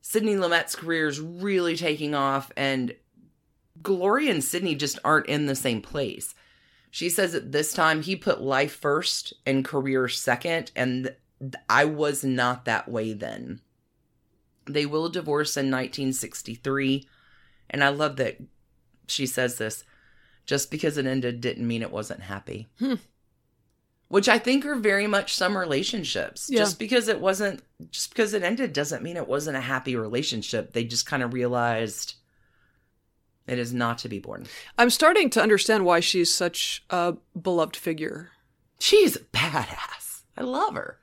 [0.01, 2.95] Sidney Lumet's career is really taking off, and
[3.81, 6.33] Gloria and Sidney just aren't in the same place.
[6.89, 11.15] She says at this time he put life first and career second, and
[11.69, 13.61] I was not that way then.
[14.65, 17.07] They will divorce in 1963,
[17.69, 18.37] and I love that
[19.07, 19.83] she says this
[20.45, 22.67] just because it ended didn't mean it wasn't happy.
[22.79, 22.95] Hmm.
[24.07, 26.47] Which I think are very much some relationships.
[26.49, 26.59] Yeah.
[26.59, 27.61] Just because it wasn't,
[27.91, 30.71] just because it ended doesn't mean it wasn't a happy relationship.
[30.71, 32.15] They just kind of realized
[33.47, 34.45] it is not to be born.
[34.77, 38.31] I'm starting to understand why she's such a beloved figure.
[38.79, 40.23] She's a badass.
[40.37, 40.99] I love her.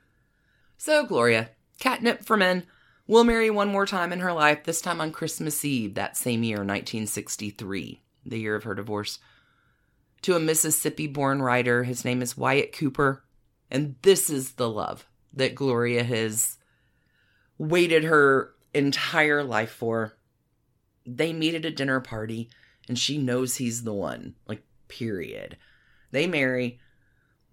[0.77, 2.63] So, Gloria, catnip for men,
[3.07, 6.43] will marry one more time in her life, this time on Christmas Eve that same
[6.43, 9.19] year, 1963, the year of her divorce,
[10.21, 11.83] to a Mississippi born writer.
[11.83, 13.23] His name is Wyatt Cooper.
[13.71, 16.57] And this is the love that Gloria has
[17.57, 20.13] waited her entire life for.
[21.05, 22.49] They meet at a dinner party,
[22.87, 24.35] and she knows he's the one.
[24.47, 25.57] Like, period.
[26.11, 26.79] They marry.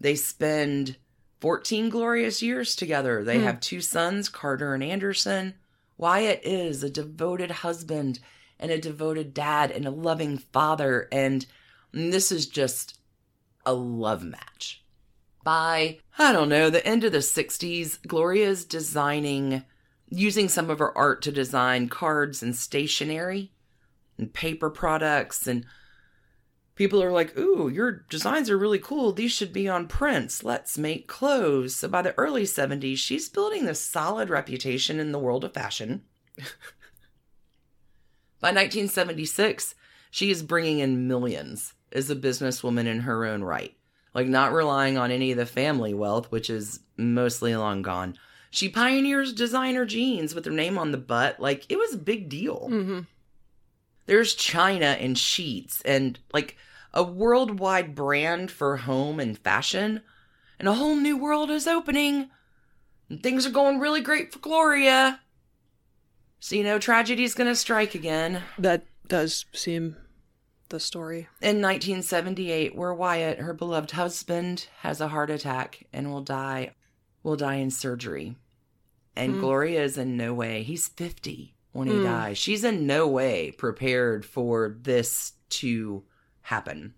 [0.00, 0.96] They spend
[1.40, 3.24] 14 glorious years together.
[3.24, 3.44] They hmm.
[3.44, 5.54] have two sons, Carter and Anderson.
[5.96, 8.20] Wyatt is a devoted husband
[8.58, 11.08] and a devoted dad and a loving father.
[11.10, 11.44] And
[11.92, 12.98] this is just
[13.66, 14.84] a love match.
[15.44, 19.64] By, I don't know, the end of the 60s, Gloria's designing,
[20.12, 23.50] using some of her art to design cards and stationery
[24.18, 25.64] and paper products and
[26.74, 29.12] people are like, ooh, your designs are really cool.
[29.12, 30.44] These should be on prints.
[30.44, 31.76] Let's make clothes.
[31.76, 36.02] So by the early 70s, she's building this solid reputation in the world of fashion.
[38.40, 39.74] by 1976,
[40.10, 43.74] she is bringing in millions as a businesswoman in her own right.
[44.14, 48.18] Like, not relying on any of the family wealth, which is mostly long gone.
[48.54, 51.40] She pioneers designer jeans with her name on the butt.
[51.40, 52.68] Like, it was a big deal.
[52.70, 53.00] Mm-hmm.
[54.04, 56.58] There's China and sheets and like
[56.92, 60.02] a worldwide brand for home and fashion.
[60.58, 62.28] And a whole new world is opening.
[63.08, 65.20] And things are going really great for Gloria.
[66.38, 68.42] So, you know, tragedy's gonna strike again.
[68.58, 69.96] That does seem
[70.68, 71.28] the story.
[71.40, 76.74] In 1978, where Wyatt, her beloved husband, has a heart attack and will die,
[77.22, 78.36] will die in surgery.
[79.16, 79.40] And mm-hmm.
[79.40, 82.04] Gloria is in no way, he's 50 when he mm.
[82.04, 82.38] dies.
[82.38, 86.04] She's in no way prepared for this to
[86.42, 86.94] happen.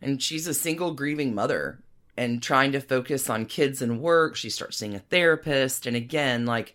[0.00, 1.82] And she's a single grieving mother
[2.16, 4.36] and trying to focus on kids and work.
[4.36, 5.86] She starts seeing a therapist.
[5.86, 6.74] And again, like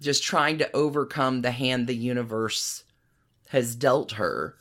[0.00, 2.84] just trying to overcome the hand the universe
[3.48, 4.56] has dealt her.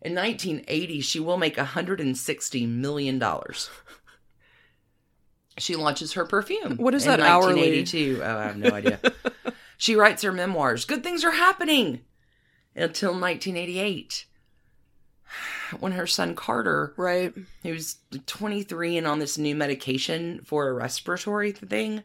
[0.00, 3.22] In 1980, she will make $160 million.
[5.58, 6.76] She launches her perfume.
[6.76, 7.82] What is that hourly?
[7.84, 8.20] 1982.
[8.22, 9.00] Oh, I have no idea.
[9.76, 10.84] she writes her memoirs.
[10.84, 12.00] Good things are happening
[12.74, 14.26] until 1988
[15.80, 17.32] when her son Carter, Right.
[17.62, 17.96] he was
[18.26, 22.02] 23 and on this new medication for a respiratory thing.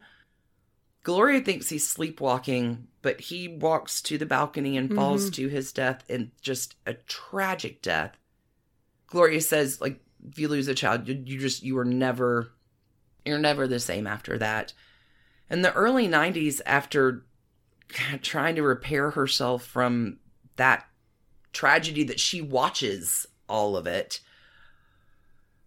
[1.03, 4.97] Gloria thinks he's sleepwalking, but he walks to the balcony and mm-hmm.
[4.97, 8.17] falls to his death in just a tragic death.
[9.07, 12.51] Gloria says, like, if you lose a child, you, you just, you are never,
[13.27, 14.73] you're never the same after that.
[15.49, 17.25] In the early 90s, after
[18.21, 20.19] trying to repair herself from
[20.55, 20.85] that
[21.53, 24.19] tragedy that she watches all of it,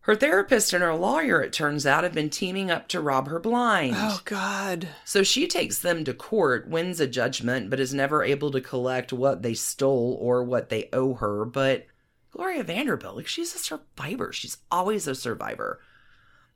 [0.05, 3.39] her therapist and her lawyer, it turns out, have been teaming up to rob her
[3.39, 3.95] blind.
[3.97, 4.89] Oh God.
[5.05, 9.13] So she takes them to court, wins a judgment, but is never able to collect
[9.13, 11.45] what they stole or what they owe her.
[11.45, 11.87] But
[12.31, 14.33] Gloria Vanderbilt, like she's a survivor.
[14.33, 15.81] She's always a survivor.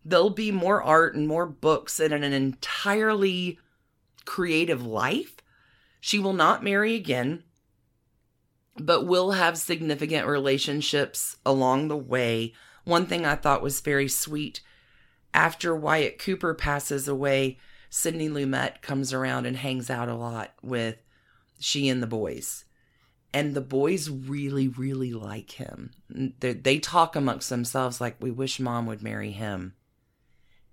[0.05, 3.59] There'll be more art and more books and an entirely
[4.25, 5.37] creative life.
[6.01, 7.45] She will not marry again,
[8.77, 12.53] but will have significant relationships along the way.
[12.85, 14.61] One thing I thought was very sweet
[15.33, 17.59] after Wyatt Cooper passes away,
[17.91, 20.97] Sidney Lumet comes around and hangs out a lot with
[21.59, 22.65] she and the boys.
[23.33, 25.91] And the boys really, really like him.
[26.09, 29.75] They talk amongst themselves like, we wish mom would marry him.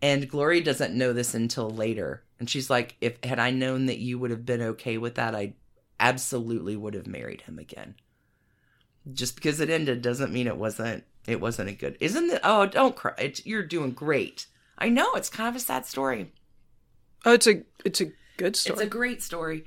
[0.01, 2.23] And Gloria doesn't know this until later.
[2.39, 5.35] And she's like, if had I known that you would have been okay with that,
[5.35, 5.53] I
[5.99, 7.95] absolutely would have married him again.
[9.13, 11.97] Just because it ended doesn't mean it wasn't it wasn't a good.
[11.99, 12.41] Isn't it?
[12.43, 13.13] Oh, don't cry.
[13.19, 14.47] It's, you're doing great.
[14.77, 16.31] I know it's kind of a sad story.
[17.25, 18.73] Oh, it's a it's a good story.
[18.73, 19.65] It's a great story.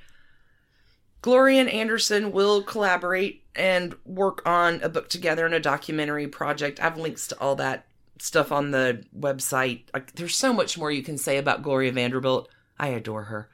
[1.23, 6.81] Gloria and Anderson will collaborate and work on a book together and a documentary project.
[6.81, 7.87] I have links to all that
[8.19, 9.85] stuff on the website.
[9.93, 12.49] Like, there's so much more you can say about Gloria Vanderbilt.
[12.79, 13.49] I adore her.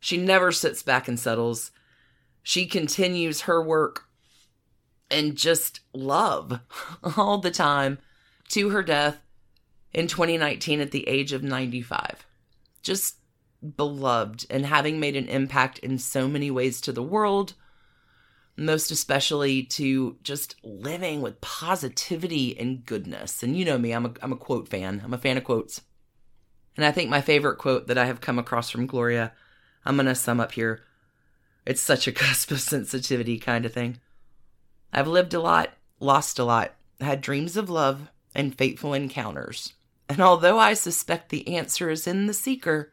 [0.00, 1.70] She never sits back and settles.
[2.42, 4.08] She continues her work
[5.10, 6.60] and just love
[7.16, 7.98] all the time
[8.48, 9.18] to her death
[9.92, 12.26] in 2019 at the age of 95.
[12.82, 13.16] Just
[13.76, 17.54] beloved and having made an impact in so many ways to the world,
[18.56, 23.42] most especially to just living with positivity and goodness.
[23.42, 25.80] And you know me, I'm a, I'm a quote fan, I'm a fan of quotes.
[26.76, 29.32] And I think my favorite quote that I have come across from Gloria,
[29.84, 30.84] I'm going to sum up here.
[31.66, 33.98] It's such a cusp of sensitivity kind of thing.
[34.92, 39.74] I've lived a lot, lost a lot, had dreams of love and fateful encounters.
[40.08, 42.92] And although I suspect the answer is in the seeker,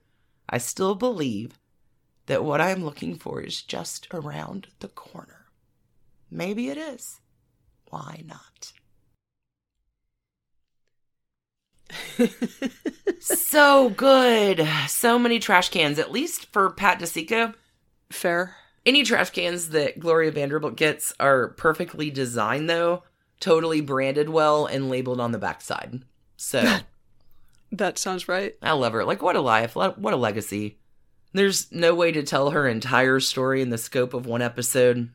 [0.50, 1.60] I still believe
[2.28, 5.39] that what I'm looking for is just around the corner.
[6.32, 7.20] Maybe it is.
[7.90, 8.74] Why not?
[13.20, 14.68] so good.
[14.88, 17.54] So many trash cans, at least for Pat DiCicco.
[18.12, 18.56] fair.
[18.86, 23.04] Any trash cans that Gloria Vanderbilt gets are perfectly designed, though,
[23.40, 26.02] totally branded well and labeled on the backside.
[26.38, 26.80] So
[27.72, 28.56] That sounds right.
[28.62, 29.04] I love her.
[29.06, 29.76] Like, what a life.
[29.76, 30.80] What a legacy.
[31.34, 35.10] There's no way to tell her entire story in the scope of one episode.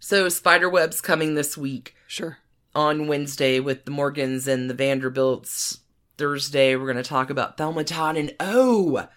[0.00, 2.38] So, Spiderweb's coming this week Sure.
[2.74, 5.80] on Wednesday with the Morgans and the Vanderbilts.
[6.16, 9.08] Thursday, we're going to talk about Thelma Todd and Oh!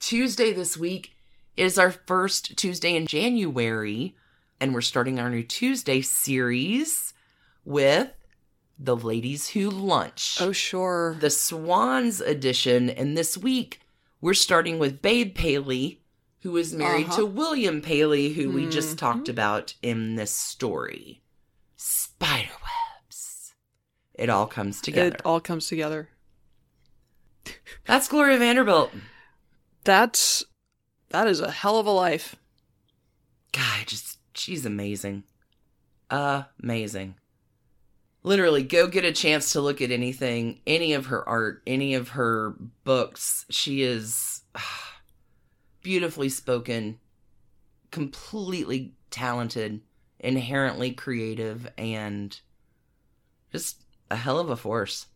[0.00, 1.16] Tuesday this week
[1.56, 4.14] is our first Tuesday in January,
[4.60, 7.12] and we're starting our new Tuesday series
[7.64, 8.10] with
[8.78, 11.16] The Ladies Who Lunch, Oh, sure.
[11.20, 12.88] the Swans edition.
[12.90, 13.80] And this week,
[14.20, 15.97] we're starting with Babe Paley,
[16.42, 17.16] who is married Uh-huh.
[17.16, 21.22] to William Paley, who we just talked about in this story.
[21.76, 23.52] Spiderwebs.
[24.14, 25.14] It all comes together.
[25.16, 26.08] It all comes together.
[27.86, 28.92] That's Gloria Vanderbilt.
[29.84, 30.44] That's
[31.10, 32.36] that is a hell of a life.
[33.52, 35.24] God, just she's amazing.
[36.10, 37.14] Amazing.
[38.22, 42.10] Literally, go get a chance to look at anything, any of her art, any of
[42.10, 43.46] her books.
[43.48, 44.42] She is
[45.82, 46.98] beautifully spoken,
[47.90, 49.80] completely talented,
[50.18, 52.40] inherently creative, and
[53.52, 55.06] just a hell of a force.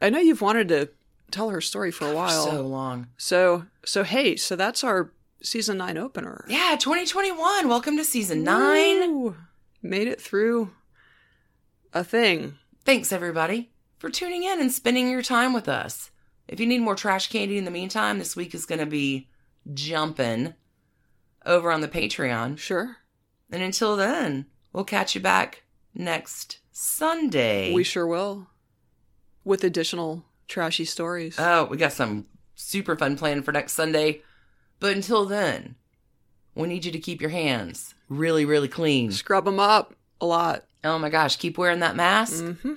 [0.00, 0.90] I know you've wanted to
[1.30, 2.46] tell her story for a while.
[2.46, 3.08] So long.
[3.16, 5.12] So so hey, so that's our
[5.42, 6.44] season nine opener.
[6.48, 7.68] Yeah, 2021.
[7.68, 9.14] Welcome to season nine.
[9.14, 9.36] Woo!
[9.82, 10.72] Made it through
[11.92, 12.58] a thing.
[12.84, 16.10] Thanks, everybody, for tuning in and spending your time with us.
[16.48, 19.28] If you need more trash candy in the meantime, this week is going to be
[19.72, 20.54] jumping
[21.44, 22.58] over on the Patreon.
[22.58, 22.96] Sure.
[23.50, 25.62] And until then, we'll catch you back
[25.94, 27.72] next Sunday.
[27.72, 28.48] We sure will.
[29.44, 31.36] With additional trashy stories.
[31.38, 34.22] oh, we got some super fun planned for next Sunday.
[34.80, 35.76] But until then,
[36.54, 39.12] we need you to keep your hands really, really clean.
[39.12, 40.64] Scrub them up a lot.
[40.84, 42.42] Oh my gosh, keep wearing that mask.
[42.44, 42.74] Mm-hmm.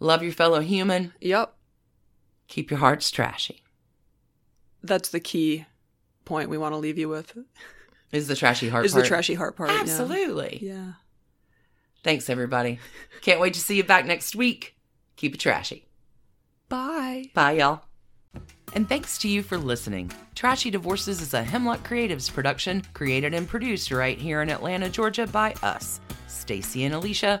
[0.00, 1.12] Love your fellow human.
[1.20, 1.54] Yep.
[2.48, 3.62] Keep your hearts trashy.
[4.82, 5.66] That's the key
[6.26, 7.36] point we want to leave you with.
[8.12, 9.04] Is the trashy heart Is part.
[9.04, 9.70] the trashy heart part.
[9.70, 9.80] yeah.
[9.80, 10.58] Absolutely.
[10.62, 10.92] Yeah.
[12.04, 12.78] Thanks, everybody.
[13.22, 14.76] Can't wait to see you back next week.
[15.16, 15.86] Keep it trashy.
[16.68, 17.30] Bye.
[17.34, 17.82] Bye, y'all.
[18.74, 20.12] And thanks to you for listening.
[20.34, 25.26] Trashy Divorces is a Hemlock Creatives production, created and produced right here in Atlanta, Georgia
[25.26, 27.40] by us, Stacy and Alicia,